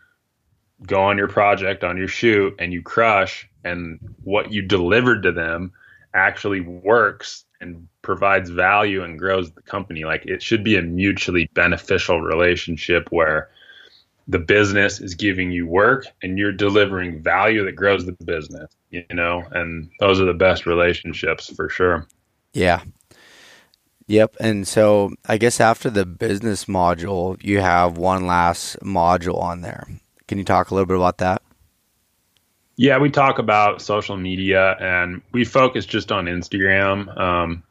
[0.88, 5.32] go on your project, on your shoot, and you crush, and what you delivered to
[5.32, 5.74] them
[6.14, 10.04] actually works and provides value and grows the company.
[10.04, 13.50] Like it should be a mutually beneficial relationship where
[14.28, 19.04] the business is giving you work and you're delivering value that grows the business, you
[19.12, 22.08] know, and those are the best relationships for sure.
[22.54, 22.84] Yeah.
[24.08, 24.38] Yep.
[24.40, 29.88] And so I guess after the business module, you have one last module on there.
[30.28, 31.42] Can you talk a little bit about that?
[32.76, 37.16] Yeah, we talk about social media and we focus just on Instagram.
[37.20, 37.64] Um,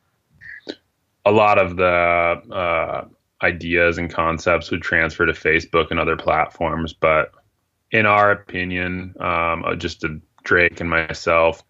[1.25, 3.05] a lot of the uh,
[3.43, 7.33] ideas and concepts would transfer to Facebook and other platforms, but
[7.91, 11.63] in our opinion, um, uh, just to Drake and myself,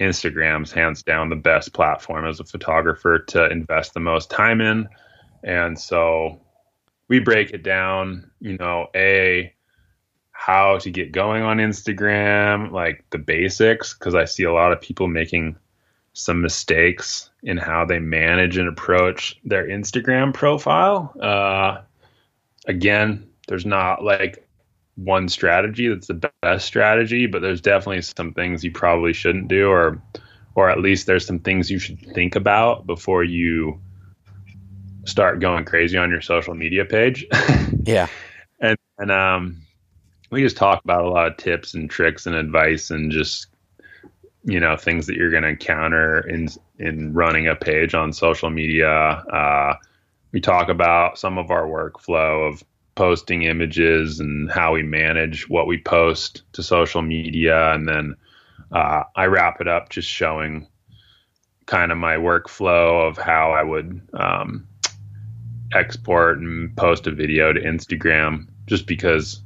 [0.00, 4.88] Instagram's hands down the best platform as a photographer to invest the most time in.
[5.42, 6.42] And so
[7.08, 9.54] we break it down, you know, A,
[10.38, 14.80] how to get going on Instagram, like the basics, because I see a lot of
[14.80, 15.56] people making
[16.12, 21.14] some mistakes in how they manage and approach their Instagram profile.
[21.20, 21.82] Uh,
[22.66, 24.46] again, there's not like
[24.94, 29.68] one strategy that's the best strategy, but there's definitely some things you probably shouldn't do,
[29.68, 30.00] or
[30.54, 33.80] or at least there's some things you should think about before you
[35.04, 37.26] start going crazy on your social media page.
[37.84, 38.06] yeah,
[38.60, 39.65] and and um
[40.30, 43.46] we just talk about a lot of tips and tricks and advice and just
[44.44, 46.48] you know things that you're going to encounter in
[46.78, 48.90] in running a page on social media.
[48.90, 49.74] Uh,
[50.32, 52.62] we talk about some of our workflow of
[52.94, 58.16] posting images and how we manage what we post to social media, and then
[58.72, 60.66] uh, I wrap it up just showing
[61.66, 64.66] kind of my workflow of how I would um,
[65.74, 69.42] export and post a video to Instagram, just because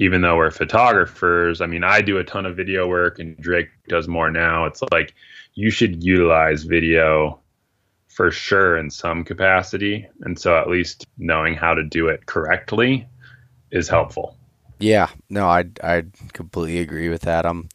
[0.00, 3.68] even though we're photographers, I mean, I do a ton of video work and Drake
[3.86, 4.64] does more now.
[4.64, 5.14] It's like
[5.54, 7.38] you should utilize video
[8.08, 10.08] for sure in some capacity.
[10.22, 13.06] And so at least knowing how to do it correctly
[13.70, 14.38] is helpful.
[14.78, 17.44] Yeah, no, I I completely agree with that.
[17.44, 17.68] I'm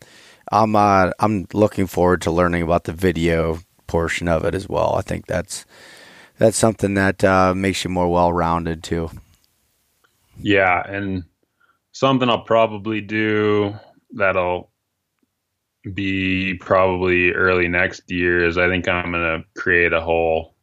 [0.51, 4.95] I'm uh, I'm looking forward to learning about the video portion of it as well.
[4.95, 5.67] I think that's
[6.39, 9.11] that's something that uh, makes you more well rounded too.
[10.39, 11.25] Yeah, and
[11.95, 13.73] something I'll probably do
[14.11, 14.69] that'll
[15.93, 20.55] be probably early next year is I think I'm going to create a whole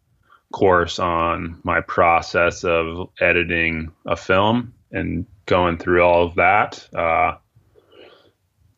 [0.53, 6.87] course on my process of editing a film and going through all of that.
[6.95, 7.37] Uh,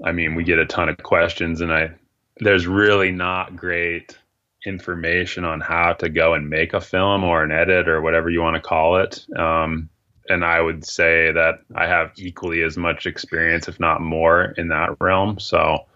[0.05, 1.91] I mean, we get a ton of questions, and I
[2.37, 4.17] there's really not great
[4.65, 8.43] information on how to go and make a film or an edit or whatever you
[8.43, 9.27] want to call it.
[9.37, 9.89] Um,
[10.29, 14.69] and I would say that I have equally as much experience, if not more, in
[14.69, 15.39] that realm.
[15.39, 15.87] So,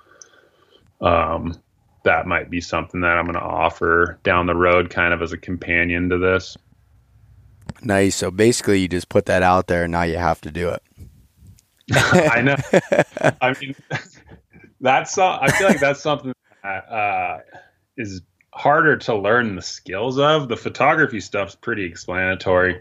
[1.01, 1.55] um,
[2.05, 5.33] that might be something that I'm going to offer down the road, kind of as
[5.33, 6.57] a companion to this.
[7.83, 8.17] Nice.
[8.17, 10.83] So basically, you just put that out there, and now you have to do it.
[11.93, 12.57] I know.
[13.41, 13.75] I mean,
[14.81, 15.17] that's.
[15.19, 17.41] I feel like that's something that uh,
[17.97, 18.21] is
[18.53, 20.49] harder to learn the skills of.
[20.49, 22.81] The photography stuff's pretty explanatory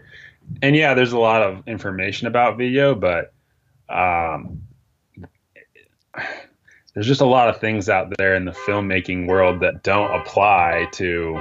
[0.62, 3.32] and yeah, there's a lot of information about video, but
[3.88, 4.62] um,
[6.94, 10.88] there's just a lot of things out there in the filmmaking world that don't apply
[10.92, 11.38] to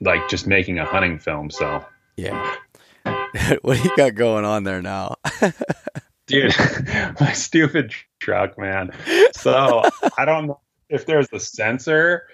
[0.00, 1.50] like just making a hunting film.
[1.50, 1.84] So
[2.16, 2.56] yeah,
[3.62, 5.16] what do you got going on there now?
[6.26, 6.54] Dude,
[7.20, 8.90] my stupid truck, man.
[9.32, 9.82] So
[10.18, 12.26] I don't know if there's a sensor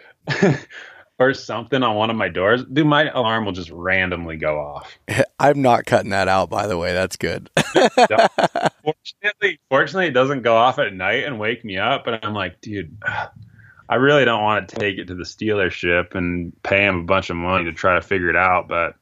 [1.19, 4.99] or something on one of my doors, dude, my alarm will just randomly go off.
[5.39, 6.93] I'm not cutting that out, by the way.
[6.93, 7.51] That's good.
[8.85, 12.05] fortunately, fortunately, it doesn't go off at night and wake me up.
[12.05, 12.97] But I'm like, dude,
[13.89, 17.31] I really don't want to take it to the dealership and pay him a bunch
[17.31, 18.67] of money to try to figure it out.
[18.67, 18.95] But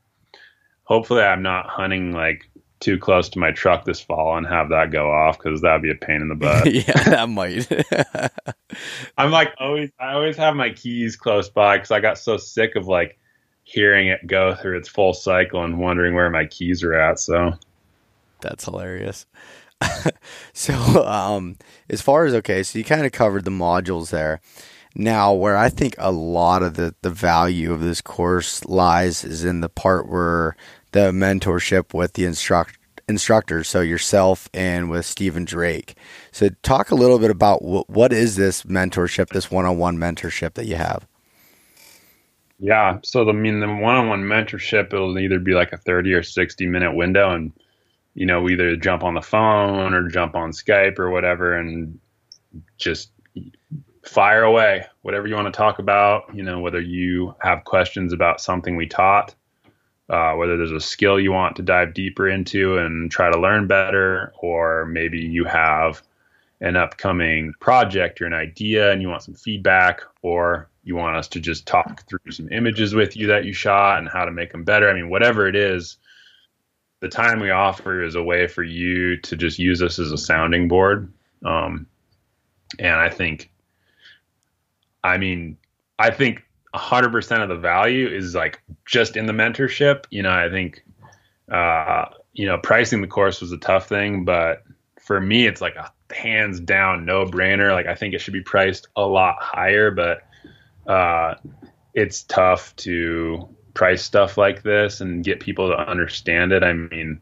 [0.84, 2.50] hopefully, I'm not hunting like
[2.82, 5.90] too close to my truck this fall and have that go off because that'd be
[5.90, 6.72] a pain in the butt.
[6.72, 7.68] yeah, that might.
[9.16, 12.74] I'm like always, I always have my keys close by because I got so sick
[12.74, 13.18] of like
[13.62, 17.20] hearing it go through its full cycle and wondering where my keys are at.
[17.20, 17.52] So
[18.40, 19.26] that's hilarious.
[20.52, 20.74] so,
[21.06, 21.56] um,
[21.88, 24.40] as far as okay, so you kind of covered the modules there.
[24.94, 29.42] Now, where I think a lot of the, the value of this course lies is
[29.42, 30.54] in the part where
[30.92, 32.78] the mentorship with the instruct
[33.08, 35.96] instructors, so yourself and with Stephen Drake.
[36.30, 40.76] So talk a little bit about what is this mentorship, this one-on-one mentorship that you
[40.76, 41.06] have.
[42.58, 42.98] Yeah.
[43.02, 46.66] So the, I mean, the one-on-one mentorship, it'll either be like a 30 or 60
[46.66, 47.52] minute window and,
[48.14, 51.98] you know, either jump on the phone or jump on Skype or whatever and
[52.78, 53.10] just
[54.04, 58.40] fire away whatever you want to talk about you know whether you have questions about
[58.40, 59.34] something we taught
[60.08, 63.66] uh, whether there's a skill you want to dive deeper into and try to learn
[63.66, 66.02] better or maybe you have
[66.60, 71.28] an upcoming project or an idea and you want some feedback or you want us
[71.28, 74.52] to just talk through some images with you that you shot and how to make
[74.52, 74.88] them better.
[74.88, 75.98] I mean whatever it is
[77.00, 80.18] the time we offer is a way for you to just use us as a
[80.18, 81.12] sounding board.
[81.44, 81.86] Um,
[82.78, 83.52] and i think
[85.04, 85.56] I mean,
[85.98, 86.44] I think
[86.74, 90.04] 100% of the value is like just in the mentorship.
[90.10, 90.84] You know, I think,
[91.50, 94.62] uh, you know, pricing the course was a tough thing, but
[95.00, 97.72] for me, it's like a hands down no brainer.
[97.72, 100.22] Like, I think it should be priced a lot higher, but
[100.86, 101.34] uh,
[101.94, 106.62] it's tough to price stuff like this and get people to understand it.
[106.62, 107.20] I mean,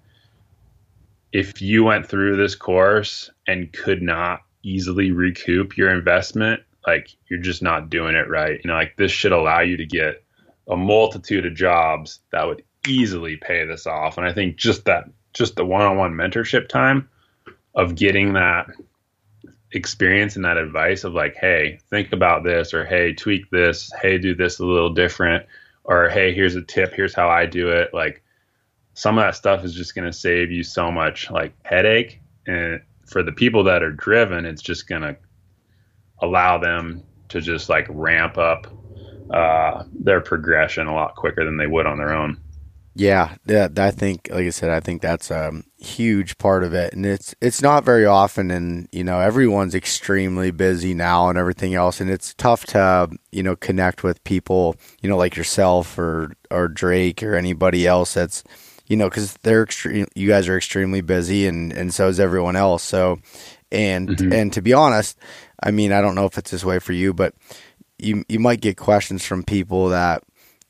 [1.32, 7.40] if you went through this course and could not easily recoup your investment, like you're
[7.40, 8.60] just not doing it right.
[8.62, 10.24] You know, like this should allow you to get
[10.68, 14.18] a multitude of jobs that would easily pay this off.
[14.18, 17.08] And I think just that, just the one-on-one mentorship time
[17.74, 18.66] of getting that
[19.72, 24.18] experience and that advice of like, hey, think about this, or hey, tweak this, hey,
[24.18, 25.46] do this a little different,
[25.84, 27.94] or hey, here's a tip, here's how I do it.
[27.94, 28.22] Like
[28.94, 32.20] some of that stuff is just going to save you so much like headache.
[32.46, 35.16] And for the people that are driven, it's just going to
[36.22, 38.66] allow them to just like ramp up
[39.30, 42.40] uh, their progression a lot quicker than they would on their own.
[42.96, 46.92] Yeah, yeah, I think, like I said, I think that's a huge part of it,
[46.92, 51.74] and it's it's not very often, and you know, everyone's extremely busy now and everything
[51.74, 56.32] else, and it's tough to you know connect with people, you know, like yourself or
[56.50, 58.42] or Drake or anybody else that's
[58.88, 60.06] you know because they're extreme.
[60.16, 62.82] You guys are extremely busy, and and so is everyone else.
[62.82, 63.20] So,
[63.72, 64.32] and mm-hmm.
[64.32, 65.18] and to be honest,
[65.62, 67.34] I mean, I don't know if it's this way for you, but
[67.98, 70.22] you you might get questions from people that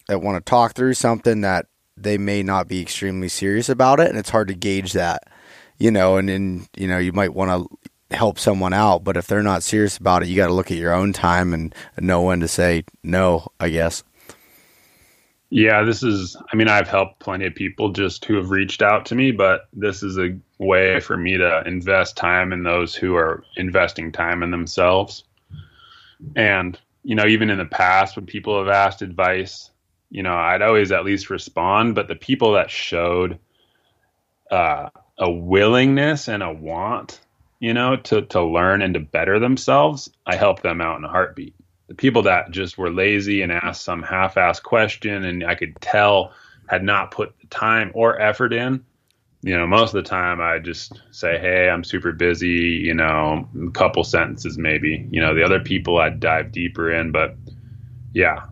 [0.08, 4.08] that want to talk through something that they may not be extremely serious about it,
[4.08, 5.24] and it's hard to gauge that,
[5.78, 6.16] you know.
[6.16, 7.50] And then you know you might want
[8.10, 10.70] to help someone out, but if they're not serious about it, you got to look
[10.70, 13.46] at your own time and know when to say no.
[13.58, 14.02] I guess.
[15.52, 19.06] Yeah, this is, I mean, I've helped plenty of people just who have reached out
[19.06, 23.16] to me, but this is a way for me to invest time in those who
[23.16, 25.24] are investing time in themselves.
[26.36, 29.70] And, you know, even in the past, when people have asked advice,
[30.08, 33.40] you know, I'd always at least respond, but the people that showed
[34.52, 37.20] uh, a willingness and a want,
[37.58, 41.08] you know, to, to learn and to better themselves, I help them out in a
[41.08, 41.54] heartbeat
[41.90, 46.32] the people that just were lazy and asked some half-assed question and I could tell
[46.68, 48.84] had not put the time or effort in,
[49.42, 53.48] you know, most of the time I just say, "Hey, I'm super busy," you know,
[53.66, 55.04] a couple sentences maybe.
[55.10, 57.34] You know, the other people I'd dive deeper in, but
[58.14, 58.44] yeah.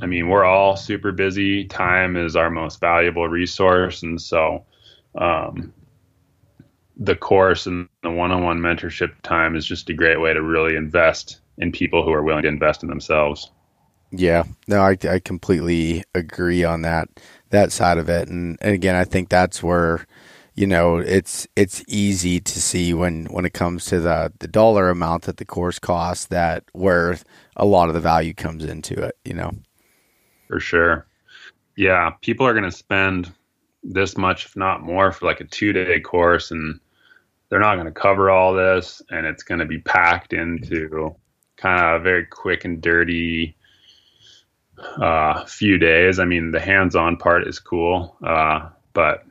[0.00, 1.66] I mean, we're all super busy.
[1.66, 4.64] Time is our most valuable resource, and so
[5.16, 5.74] um,
[6.96, 11.40] the course and the one-on-one mentorship time is just a great way to really invest
[11.60, 13.50] in people who are willing to invest in themselves.
[14.10, 17.08] Yeah, no, I, I completely agree on that
[17.50, 20.06] that side of it, and, and again, I think that's where
[20.54, 24.90] you know it's it's easy to see when when it comes to the the dollar
[24.90, 27.18] amount that the course costs that where
[27.54, 29.16] a lot of the value comes into it.
[29.24, 29.52] You know,
[30.48, 31.06] for sure.
[31.76, 33.32] Yeah, people are going to spend
[33.84, 36.80] this much, if not more, for like a two day course, and
[37.48, 41.16] they're not going to cover all this, and it's going to be packed into
[41.60, 43.56] kind of very quick and dirty
[44.78, 46.18] uh, few days.
[46.18, 49.24] I mean, the hands-on part is cool, uh, but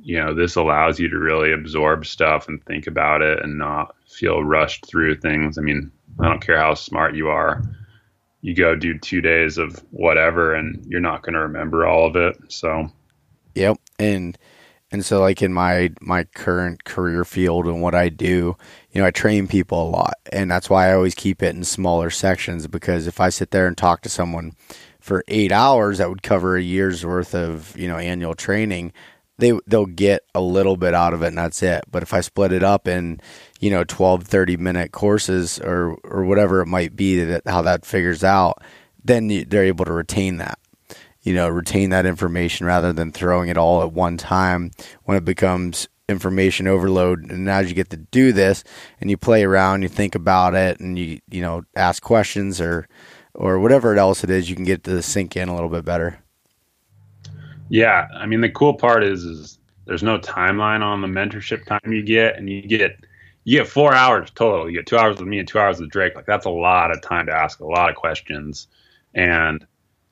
[0.00, 3.96] you know, this allows you to really absorb stuff and think about it and not
[4.06, 5.58] feel rushed through things.
[5.58, 5.90] I mean,
[6.20, 7.62] I don't care how smart you are.
[8.40, 12.14] You go do two days of whatever, and you're not going to remember all of
[12.14, 12.36] it.
[12.46, 12.92] So,
[13.56, 14.38] yep, and
[14.90, 18.56] and so like in my my current career field and what I do,
[18.92, 21.64] you know, I train people a lot, and that's why I always keep it in
[21.64, 24.52] smaller sections because if I sit there and talk to someone
[25.00, 28.92] for 8 hours that would cover a year's worth of, you know, annual training,
[29.38, 31.84] they they'll get a little bit out of it and that's it.
[31.90, 33.20] But if I split it up in,
[33.60, 37.84] you know, 12 30 minute courses or or whatever it might be that how that
[37.84, 38.62] figures out,
[39.04, 40.58] then they're able to retain that
[41.22, 44.70] you know, retain that information rather than throwing it all at one time
[45.04, 47.30] when it becomes information overload.
[47.30, 48.64] And as you get to do this
[49.00, 52.88] and you play around, you think about it and you, you know, ask questions or,
[53.34, 56.18] or whatever else it is, you can get to sink in a little bit better.
[57.68, 61.92] Yeah, I mean the cool part is is there's no timeline on the mentorship time
[61.92, 62.96] you get, and you get
[63.44, 64.68] you get four hours total.
[64.68, 66.14] You get two hours with me and two hours with Drake.
[66.14, 68.68] Like that's a lot of time to ask a lot of questions,
[69.14, 69.66] and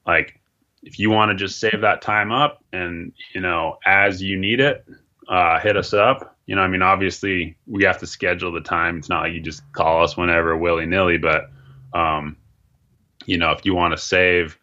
[0.06, 0.40] like
[0.86, 4.60] if you want to just save that time up and you know as you need
[4.60, 4.86] it,
[5.28, 6.36] uh, hit us up.
[6.46, 8.98] You know, I mean, obviously we have to schedule the time.
[8.98, 11.50] It's not like you just call us whenever willy nilly, but
[11.92, 12.36] um,
[13.26, 14.56] you know, if you want to save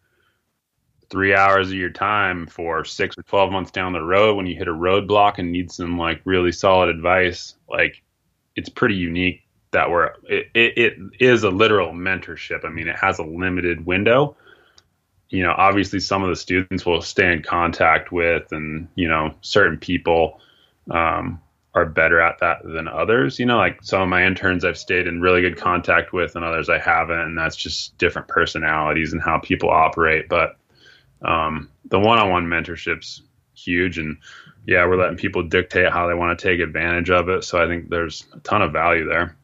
[1.10, 4.56] three hours of your time for six or 12 months down the road when you
[4.56, 8.02] hit a roadblock and need some like really solid advice, like
[8.56, 12.64] it's pretty unique that we're, it, it, it is a literal mentorship.
[12.64, 14.36] I mean, it has a limited window.
[15.34, 19.34] You know, obviously some of the students will stay in contact with and, you know,
[19.40, 20.40] certain people,
[20.90, 21.40] um,
[21.74, 23.40] are better at that than others.
[23.40, 26.44] You know, like some of my interns I've stayed in really good contact with and
[26.44, 27.18] others I haven't.
[27.18, 30.28] And that's just different personalities and how people operate.
[30.28, 30.56] But
[31.22, 33.22] um, the one-on-one mentorship's
[33.56, 34.18] huge, and
[34.66, 37.42] yeah, we're letting people dictate how they want to take advantage of it.
[37.42, 39.36] So I think there's a ton of value there.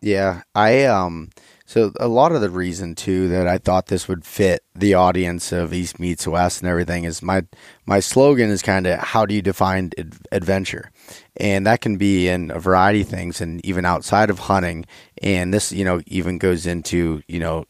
[0.00, 1.30] Yeah, I um.
[1.66, 5.50] So a lot of the reason too that I thought this would fit the audience
[5.50, 7.44] of East meets West and everything is my
[7.86, 10.90] my slogan is kind of how do you define ad- adventure,
[11.36, 14.84] and that can be in a variety of things and even outside of hunting.
[15.22, 17.64] And this you know even goes into you know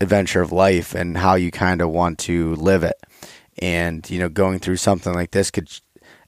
[0.00, 2.96] adventure of life and how you kind of want to live it.
[3.60, 5.68] And, you know, going through something like this could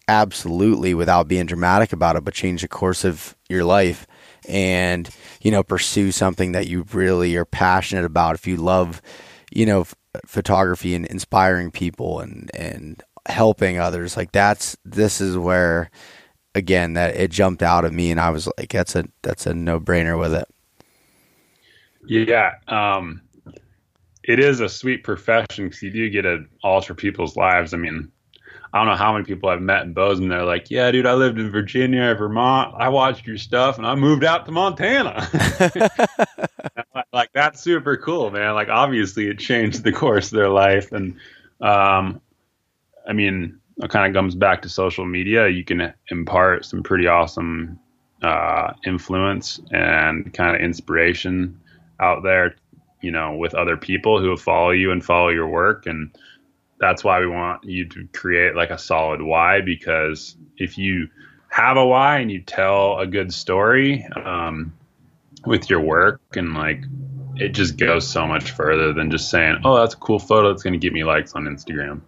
[0.09, 4.07] absolutely, without being dramatic about it, but change the course of your life
[4.49, 5.09] and,
[5.43, 8.35] you know, pursue something that you really are passionate about.
[8.35, 9.03] If you love,
[9.51, 9.95] you know, f-
[10.27, 15.91] photography and inspiring people and, and helping others, like that's, this is where,
[16.55, 19.55] again, that it jumped out at me and I was like, that's a, that's a
[19.55, 20.49] no brainer with it.
[22.07, 22.55] Yeah.
[22.67, 23.23] Um,
[24.25, 27.75] it is a sweet profession because you do get to alter people's lives.
[27.75, 28.11] I mean,
[28.73, 30.29] I don't know how many people I've met in Bozeman.
[30.29, 32.75] They're like, "Yeah, dude, I lived in Virginia, Vermont.
[32.79, 35.29] I watched your stuff, and I moved out to Montana."
[37.13, 38.55] like that's super cool, man.
[38.55, 41.17] Like obviously, it changed the course of their life, and
[41.61, 42.21] um,
[43.09, 45.49] I mean, it kind of comes back to social media.
[45.49, 47.79] You can impart some pretty awesome
[48.23, 51.61] uh, influence and kind of inspiration
[51.99, 52.55] out there
[53.01, 55.87] you know, with other people who follow you and follow your work.
[55.87, 56.11] And
[56.81, 61.09] that's why we want you to create like a solid why, because if you
[61.49, 64.73] have a why and you tell a good story um,
[65.45, 66.83] with your work and like
[67.37, 70.63] it just goes so much further than just saying, oh, that's a cool photo that's
[70.63, 72.01] going to get me likes on Instagram.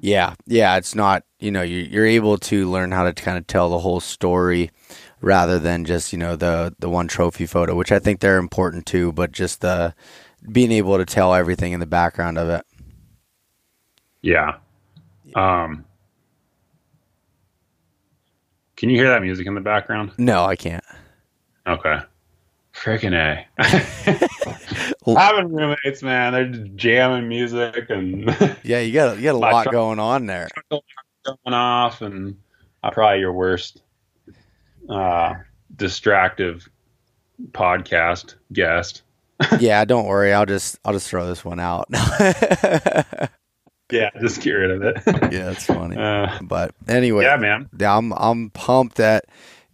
[0.00, 0.34] Yeah.
[0.46, 0.76] Yeah.
[0.76, 4.00] It's not, you know, you're able to learn how to kind of tell the whole
[4.00, 4.70] story
[5.20, 8.86] rather than just, you know, the, the one trophy photo, which I think they're important
[8.86, 9.94] too, but just the,
[10.52, 12.64] being able to tell everything in the background of it.
[14.26, 14.56] Yeah.
[15.36, 15.84] Um,
[18.74, 20.10] can you hear that music in the background?
[20.18, 20.82] No, I can't.
[21.64, 22.00] Okay.
[22.74, 23.46] Freaking A.
[25.18, 28.24] Having roommates, man, they're just jamming music and
[28.64, 30.48] Yeah, you got you got a lot truck, going on there.
[30.70, 30.82] Going
[31.46, 32.36] off and
[32.82, 33.82] I'm probably your worst
[34.88, 35.34] uh
[35.76, 36.68] distractive
[37.52, 39.02] podcast guest
[39.60, 40.32] yeah, don't worry.
[40.32, 41.88] I'll just I'll just throw this one out.
[43.90, 44.96] Yeah, just get rid of it.
[45.32, 45.96] yeah, it's funny.
[46.06, 47.68] Uh, but anyway, yeah, man.
[47.80, 49.24] I'm I'm pumped that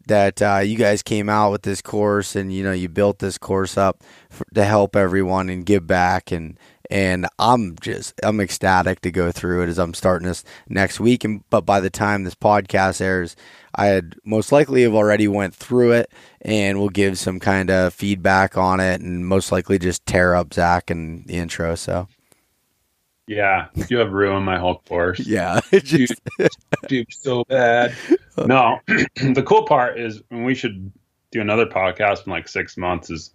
[0.06, 3.38] that uh, you guys came out with this course and you know you built this
[3.38, 6.58] course up for, to help everyone and give back and
[6.90, 11.24] and I'm just I'm ecstatic to go through it as I'm starting this next week
[11.24, 13.36] and but by the time this podcast airs
[13.74, 17.94] I had most likely have already went through it and we'll give some kind of
[17.94, 21.74] feedback on it and most likely just tear up Zach and the intro.
[21.74, 22.08] So
[23.34, 25.20] yeah, you have ruined my whole course.
[25.26, 26.20] Yeah, just...
[26.38, 26.50] dude,
[26.88, 27.94] dude, so bad.
[28.46, 30.92] No, the cool part is we should
[31.30, 33.10] do another podcast in like six months.
[33.10, 33.30] Is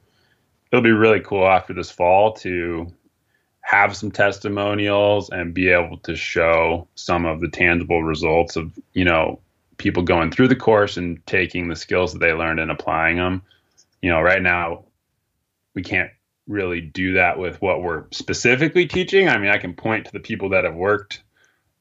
[0.71, 2.91] it'll be really cool after this fall to
[3.61, 9.03] have some testimonials and be able to show some of the tangible results of you
[9.03, 9.39] know
[9.77, 13.41] people going through the course and taking the skills that they learned and applying them.
[14.01, 14.85] You know, right now
[15.73, 16.11] we can't
[16.47, 19.27] really do that with what we're specifically teaching.
[19.27, 21.23] I mean, I can point to the people that have worked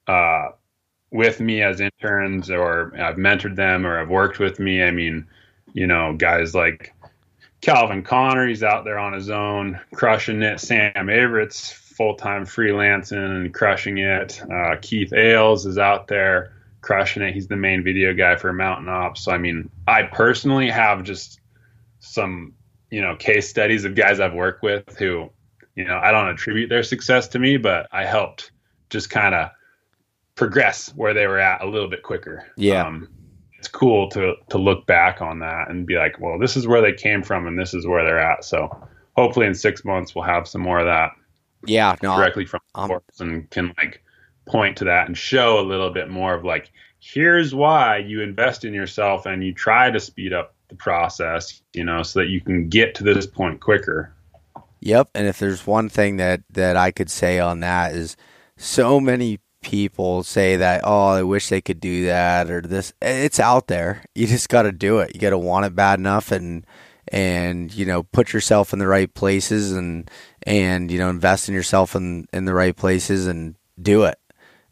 [0.06, 0.48] uh,
[1.10, 4.82] with me as interns or I've mentored them or have worked with me.
[4.82, 5.26] I mean,
[5.72, 6.94] you know, guys like
[7.60, 10.60] Calvin Connor, he's out there on his own, crushing it.
[10.60, 14.43] Sam Averett's full time freelancing and crushing it.
[14.52, 17.34] Uh, Keith Ailes is out there crushing it.
[17.34, 19.22] He's the main video guy for Mountain Ops.
[19.22, 21.40] So I mean, I personally have just
[22.01, 22.55] some
[22.91, 25.31] you know case studies of guys I've worked with who
[25.77, 28.51] you know, I don't attribute their success to me, but I helped
[28.89, 29.51] just kind of
[30.35, 32.47] progress where they were at a little bit quicker.
[32.57, 32.87] Yeah.
[32.87, 33.09] Um,
[33.59, 36.81] it's cool to to look back on that and be like, well, this is where
[36.81, 38.45] they came from and this is where they're at.
[38.45, 41.13] So hopefully in six months we'll have some more of that
[41.67, 44.03] yeah, no, directly from sports and can like
[44.47, 48.65] point to that and show a little bit more of like, here's why you invest
[48.65, 52.40] in yourself and you try to speed up the process, you know, so that you
[52.40, 54.12] can get to this point quicker.
[54.80, 58.16] Yep, and if there's one thing that that I could say on that is
[58.56, 63.40] so many people say that oh I wish they could do that or this it's
[63.40, 64.05] out there.
[64.14, 65.12] You just got to do it.
[65.14, 66.66] You got to want it bad enough and
[67.09, 70.10] and you know put yourself in the right places and
[70.44, 74.18] and you know invest in yourself in in the right places and do it.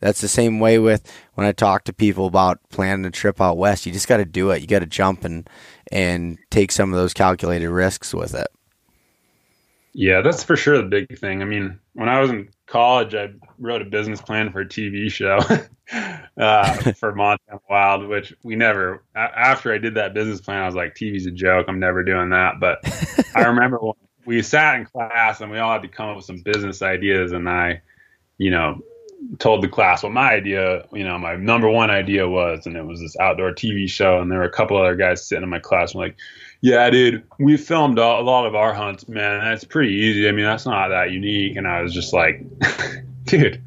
[0.04, 3.56] That's the same way with when I talk to people about planning a trip out
[3.56, 3.86] west.
[3.86, 4.60] You just got to do it.
[4.60, 5.48] You got to jump and
[5.90, 8.48] and take some of those calculated risks with it.
[9.94, 11.40] Yeah, that's for sure the big thing.
[11.40, 15.10] I mean, when I was in college, I wrote a business plan for a TV
[15.10, 15.38] show
[16.36, 19.02] uh, for Montana Wild, which we never.
[19.16, 21.64] After I did that business plan, I was like, "TV's a joke.
[21.66, 22.80] I'm never doing that." But
[23.34, 23.94] I remember when
[24.26, 27.32] we sat in class and we all had to come up with some business ideas,
[27.32, 27.80] and I,
[28.36, 28.82] you know,
[29.38, 32.86] told the class what my idea, you know, my number one idea was, and it
[32.86, 34.20] was this outdoor TV show.
[34.20, 36.16] And there were a couple other guys sitting in my class, and like,
[36.60, 39.40] yeah, dude, we filmed a lot of our hunts, man.
[39.40, 40.28] That's pretty easy.
[40.28, 41.56] I mean, that's not that unique.
[41.56, 42.42] And I was just like,
[43.24, 43.62] dude,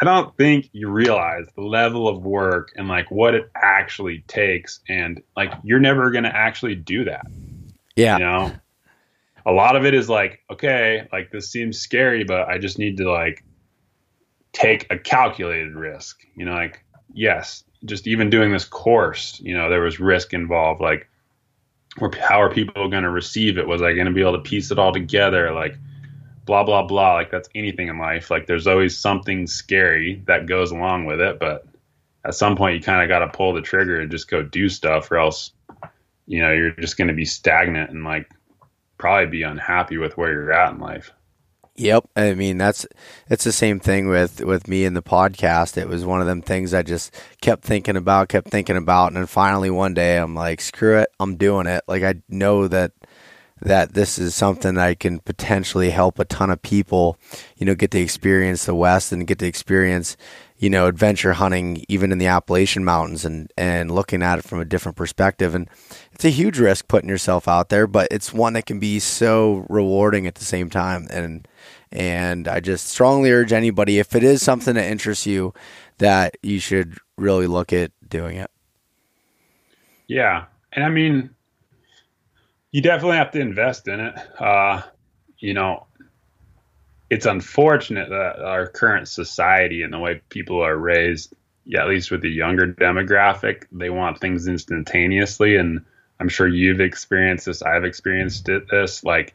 [0.00, 4.80] I don't think you realize the level of work and like what it actually takes.
[4.88, 7.26] And like, you're never going to actually do that.
[7.96, 8.16] Yeah.
[8.16, 8.52] You know,
[9.44, 12.96] a lot of it is like, okay, like this seems scary, but I just need
[12.98, 13.44] to like
[14.52, 16.20] take a calculated risk.
[16.34, 20.80] You know, like, yes, just even doing this course, you know, there was risk involved.
[20.80, 21.08] Like,
[21.98, 23.66] or how are people going to receive it?
[23.66, 25.52] Was I going to be able to piece it all together?
[25.52, 25.76] Like,
[26.44, 27.14] blah, blah, blah.
[27.14, 28.30] Like, that's anything in life.
[28.30, 31.38] Like, there's always something scary that goes along with it.
[31.38, 31.66] But
[32.24, 34.68] at some point, you kind of got to pull the trigger and just go do
[34.68, 35.52] stuff, or else,
[36.26, 38.30] you know, you're just going to be stagnant and like
[38.96, 41.12] probably be unhappy with where you're at in life.
[41.76, 42.86] Yep, I mean that's
[43.30, 45.78] it's the same thing with with me and the podcast.
[45.78, 49.16] It was one of them things I just kept thinking about, kept thinking about, and
[49.16, 51.82] then finally one day I'm like, screw it, I'm doing it.
[51.88, 52.92] Like I know that
[53.62, 57.16] that this is something I can potentially help a ton of people,
[57.56, 60.16] you know, get to experience the West and get to experience,
[60.58, 64.60] you know, adventure hunting even in the Appalachian Mountains and and looking at it from
[64.60, 65.54] a different perspective.
[65.54, 65.70] And
[66.12, 69.64] it's a huge risk putting yourself out there, but it's one that can be so
[69.70, 71.06] rewarding at the same time.
[71.10, 71.48] And
[71.92, 75.54] and I just strongly urge anybody, if it is something that interests you,
[75.98, 78.50] that you should really look at doing it.
[80.06, 80.46] Yeah.
[80.72, 81.30] And I mean,
[82.70, 84.14] you definitely have to invest in it.
[84.40, 84.82] Uh,
[85.38, 85.86] you know,
[87.10, 92.10] it's unfortunate that our current society and the way people are raised, yeah, at least
[92.10, 95.56] with the younger demographic, they want things instantaneously.
[95.56, 95.84] And
[96.18, 97.62] I'm sure you've experienced this.
[97.62, 98.68] I've experienced it.
[98.70, 99.34] This like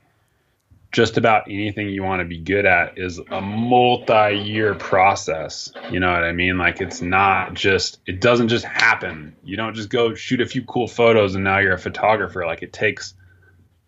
[0.97, 5.71] just about anything you want to be good at is a multi-year process.
[5.91, 6.57] You know what I mean?
[6.57, 9.35] Like it's not just it doesn't just happen.
[9.43, 12.47] You don't just go shoot a few cool photos and now you're a photographer.
[12.47, 13.13] Like it takes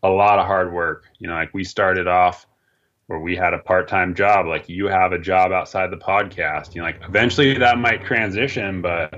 [0.04, 1.06] a lot of hard work.
[1.18, 2.46] You know, like we started off
[3.08, 6.76] where we had a part-time job, like you have a job outside the podcast.
[6.76, 9.16] You know, like eventually that might transition, but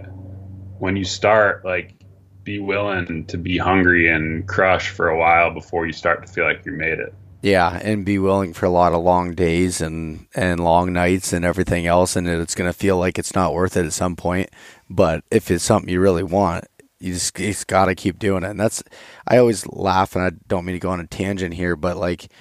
[0.80, 2.06] when you start like
[2.46, 6.46] be willing to be hungry and crush for a while before you start to feel
[6.46, 7.14] like you made it.
[7.42, 11.44] Yeah, and be willing for a lot of long days and and long nights and
[11.44, 14.50] everything else, and it's going to feel like it's not worth it at some point.
[14.90, 16.66] But if it's something you really want,
[17.00, 18.52] you just, just got to keep doing it.
[18.52, 18.84] And that's
[19.28, 22.32] I always laugh, and I don't mean to go on a tangent here, but like,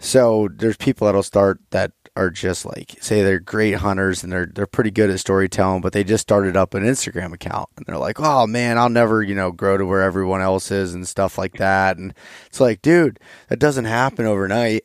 [0.00, 4.46] so there's people that'll start that are just like say they're great hunters and they're
[4.46, 7.98] they're pretty good at storytelling, but they just started up an Instagram account and they're
[7.98, 11.38] like, "Oh man, I'll never, you know, grow to where everyone else is and stuff
[11.38, 12.14] like that." And
[12.46, 14.84] it's like, dude, that doesn't happen overnight.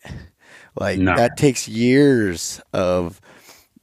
[0.80, 1.16] Like No.
[1.18, 3.20] that takes years of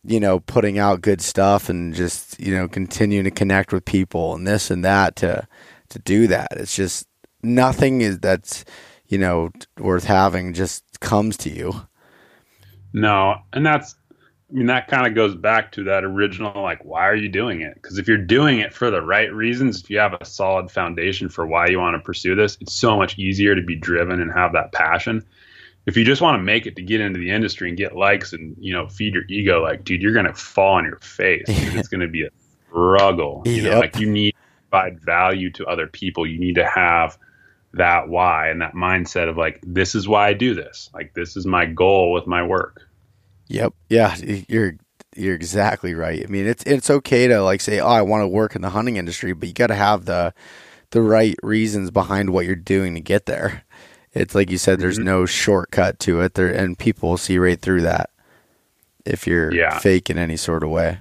[0.04, 4.34] you know, putting out good stuff and just, you know, continuing to connect with people
[4.34, 5.46] and this and that to
[5.90, 6.48] to do that.
[6.52, 7.06] It's just
[7.42, 8.64] nothing is that's,
[9.08, 11.86] you know, worth having just comes to you.
[12.92, 13.94] No, and that's
[14.50, 17.60] I mean that kind of goes back to that original like why are you doing
[17.60, 17.74] it?
[17.74, 21.28] Because if you're doing it for the right reasons, if you have a solid foundation
[21.28, 24.32] for why you want to pursue this, it's so much easier to be driven and
[24.32, 25.24] have that passion.
[25.86, 28.32] If you just want to make it to get into the industry and get likes
[28.32, 31.44] and you know feed your ego, like dude, you're gonna fall on your face.
[31.48, 32.30] it's gonna be a
[32.68, 33.42] struggle.
[33.44, 36.26] You know, like you need to provide value to other people.
[36.26, 37.18] You need to have
[37.74, 40.90] that why and that mindset of like this is why I do this.
[40.94, 42.82] Like this is my goal with my work.
[43.48, 43.74] Yep.
[43.88, 44.16] Yeah,
[44.48, 44.74] you're
[45.16, 46.22] you're exactly right.
[46.22, 48.70] I mean, it's it's okay to like say, "Oh, I want to work in the
[48.70, 50.34] hunting industry," but you got to have the
[50.90, 53.64] the right reasons behind what you're doing to get there.
[54.12, 55.06] It's like you said, there's mm-hmm.
[55.06, 58.10] no shortcut to it, there, and people will see right through that
[59.04, 59.78] if you're yeah.
[59.78, 60.98] fake in any sort of way.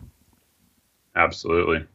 [1.16, 1.86] Absolutely.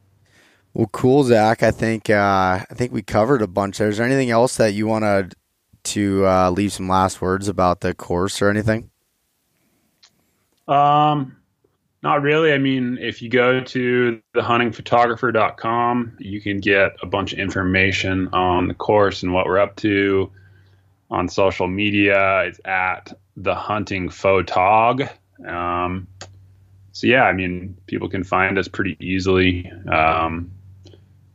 [0.73, 1.61] Well, cool, Zach.
[1.61, 3.77] I think uh, I think we covered a bunch.
[3.77, 3.89] There.
[3.89, 5.29] Is there anything else that you want to
[5.91, 8.89] to uh, leave some last words about the course or anything?
[10.67, 11.37] Um,
[12.01, 12.53] not really.
[12.53, 18.67] I mean, if you go to thehuntingphotographer.com, you can get a bunch of information on
[18.67, 20.31] the course and what we're up to.
[21.11, 25.07] On social media, it's at the hunting photog.
[25.45, 26.07] Um,
[26.91, 29.71] so yeah, I mean, people can find us pretty easily.
[29.87, 30.51] Um,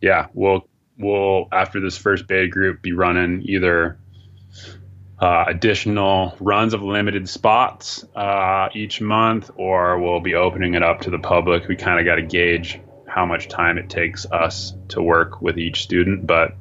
[0.01, 0.67] yeah, we'll
[0.99, 3.99] we'll after this first beta group be running either
[5.21, 11.01] uh, additional runs of limited spots uh, each month, or we'll be opening it up
[11.01, 11.67] to the public.
[11.67, 15.59] We kind of got to gauge how much time it takes us to work with
[15.59, 16.27] each student.
[16.27, 16.55] But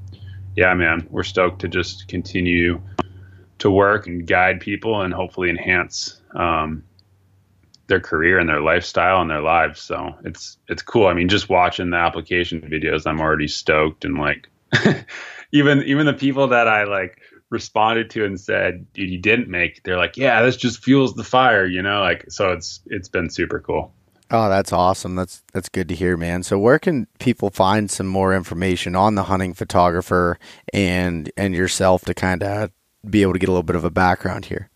[0.56, 2.82] yeah, man, we're stoked to just continue
[3.60, 6.84] to work and guide people and hopefully enhance um,
[7.88, 9.82] their career and their lifestyle and their lives.
[9.82, 11.08] So it's it's cool.
[11.08, 14.50] I mean, just watching the application videos, I'm already stoked and like
[15.52, 19.84] even even the people that I like responded to and said, "Dude, you didn't make,"
[19.84, 22.02] they're like, "Yeah, this just fuels the fire," you know.
[22.02, 23.94] Like, so it's it's been super cool.
[24.30, 25.16] Oh, that's awesome.
[25.16, 26.44] That's that's good to hear, man.
[26.44, 30.38] So where can people find some more information on the hunting photographer
[30.74, 32.72] and and yourself to kind of
[33.10, 34.70] be able to get a little bit of a background here?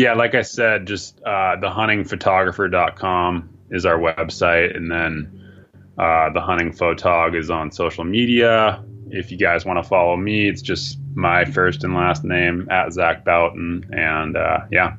[0.00, 5.64] Yeah, like I said, just uh, thehuntingphotographer.com is our website, and then
[5.98, 10.48] uh, the hunting photog is on social media if you guys want to follow me,
[10.48, 14.96] it's just my first and last name at Zach Boughton, and uh, yeah.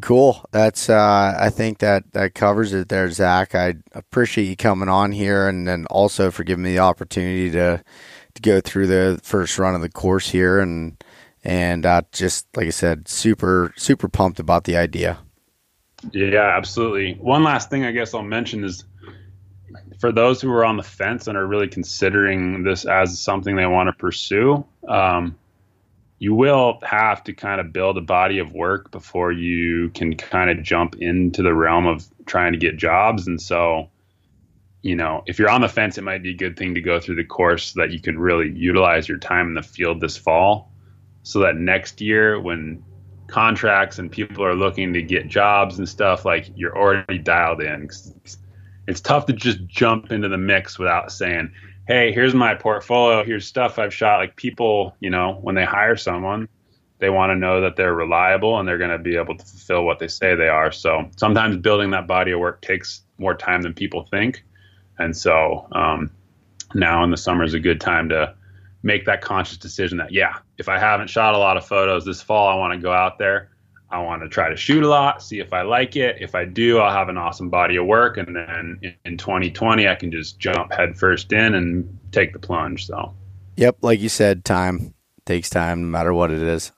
[0.00, 0.44] Cool.
[0.50, 3.54] That's uh, I think that that covers it there, Zach.
[3.54, 7.82] I appreciate you coming on here, and then also for giving me the opportunity to
[8.34, 11.02] to go through the first run of the course here, and
[11.44, 15.18] and uh, just like I said, super super pumped about the idea.
[16.12, 17.14] Yeah, absolutely.
[17.14, 18.84] One last thing I guess I'll mention is
[20.00, 23.66] for those who are on the fence and are really considering this as something they
[23.66, 25.36] want to pursue, um,
[26.18, 30.50] you will have to kind of build a body of work before you can kind
[30.50, 33.26] of jump into the realm of trying to get jobs.
[33.26, 33.88] And so,
[34.82, 37.00] you know, if you're on the fence, it might be a good thing to go
[37.00, 40.16] through the course so that you can really utilize your time in the field this
[40.16, 40.70] fall
[41.24, 42.82] so that next year when
[43.26, 47.88] contracts and people are looking to get jobs and stuff like you're already dialed in
[48.86, 51.50] it's tough to just jump into the mix without saying,
[51.86, 53.24] "Hey, here's my portfolio.
[53.24, 56.48] Here's stuff I've shot." Like people, you know, when they hire someone,
[56.98, 59.84] they want to know that they're reliable and they're going to be able to fulfill
[59.84, 60.70] what they say they are.
[60.70, 64.44] So sometimes building that body of work takes more time than people think,
[64.98, 66.10] and so um,
[66.74, 68.34] now in the summer is a good time to
[68.84, 72.22] make that conscious decision that yeah, if I haven't shot a lot of photos this
[72.22, 73.50] fall, I want to go out there
[73.94, 76.16] I want to try to shoot a lot, see if I like it.
[76.18, 79.94] If I do, I'll have an awesome body of work, and then in 2020, I
[79.94, 82.88] can just jump headfirst in and take the plunge.
[82.88, 83.14] So,
[83.56, 84.94] yep, like you said, time
[85.26, 86.72] takes time, no matter what it is.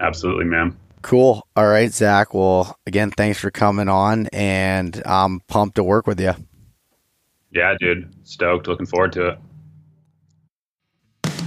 [0.00, 0.76] Absolutely, man.
[1.02, 1.46] Cool.
[1.54, 2.34] All right, Zach.
[2.34, 6.32] Well, again, thanks for coming on, and I'm pumped to work with you.
[7.52, 8.12] Yeah, dude.
[8.26, 8.66] Stoked.
[8.66, 9.38] Looking forward to it.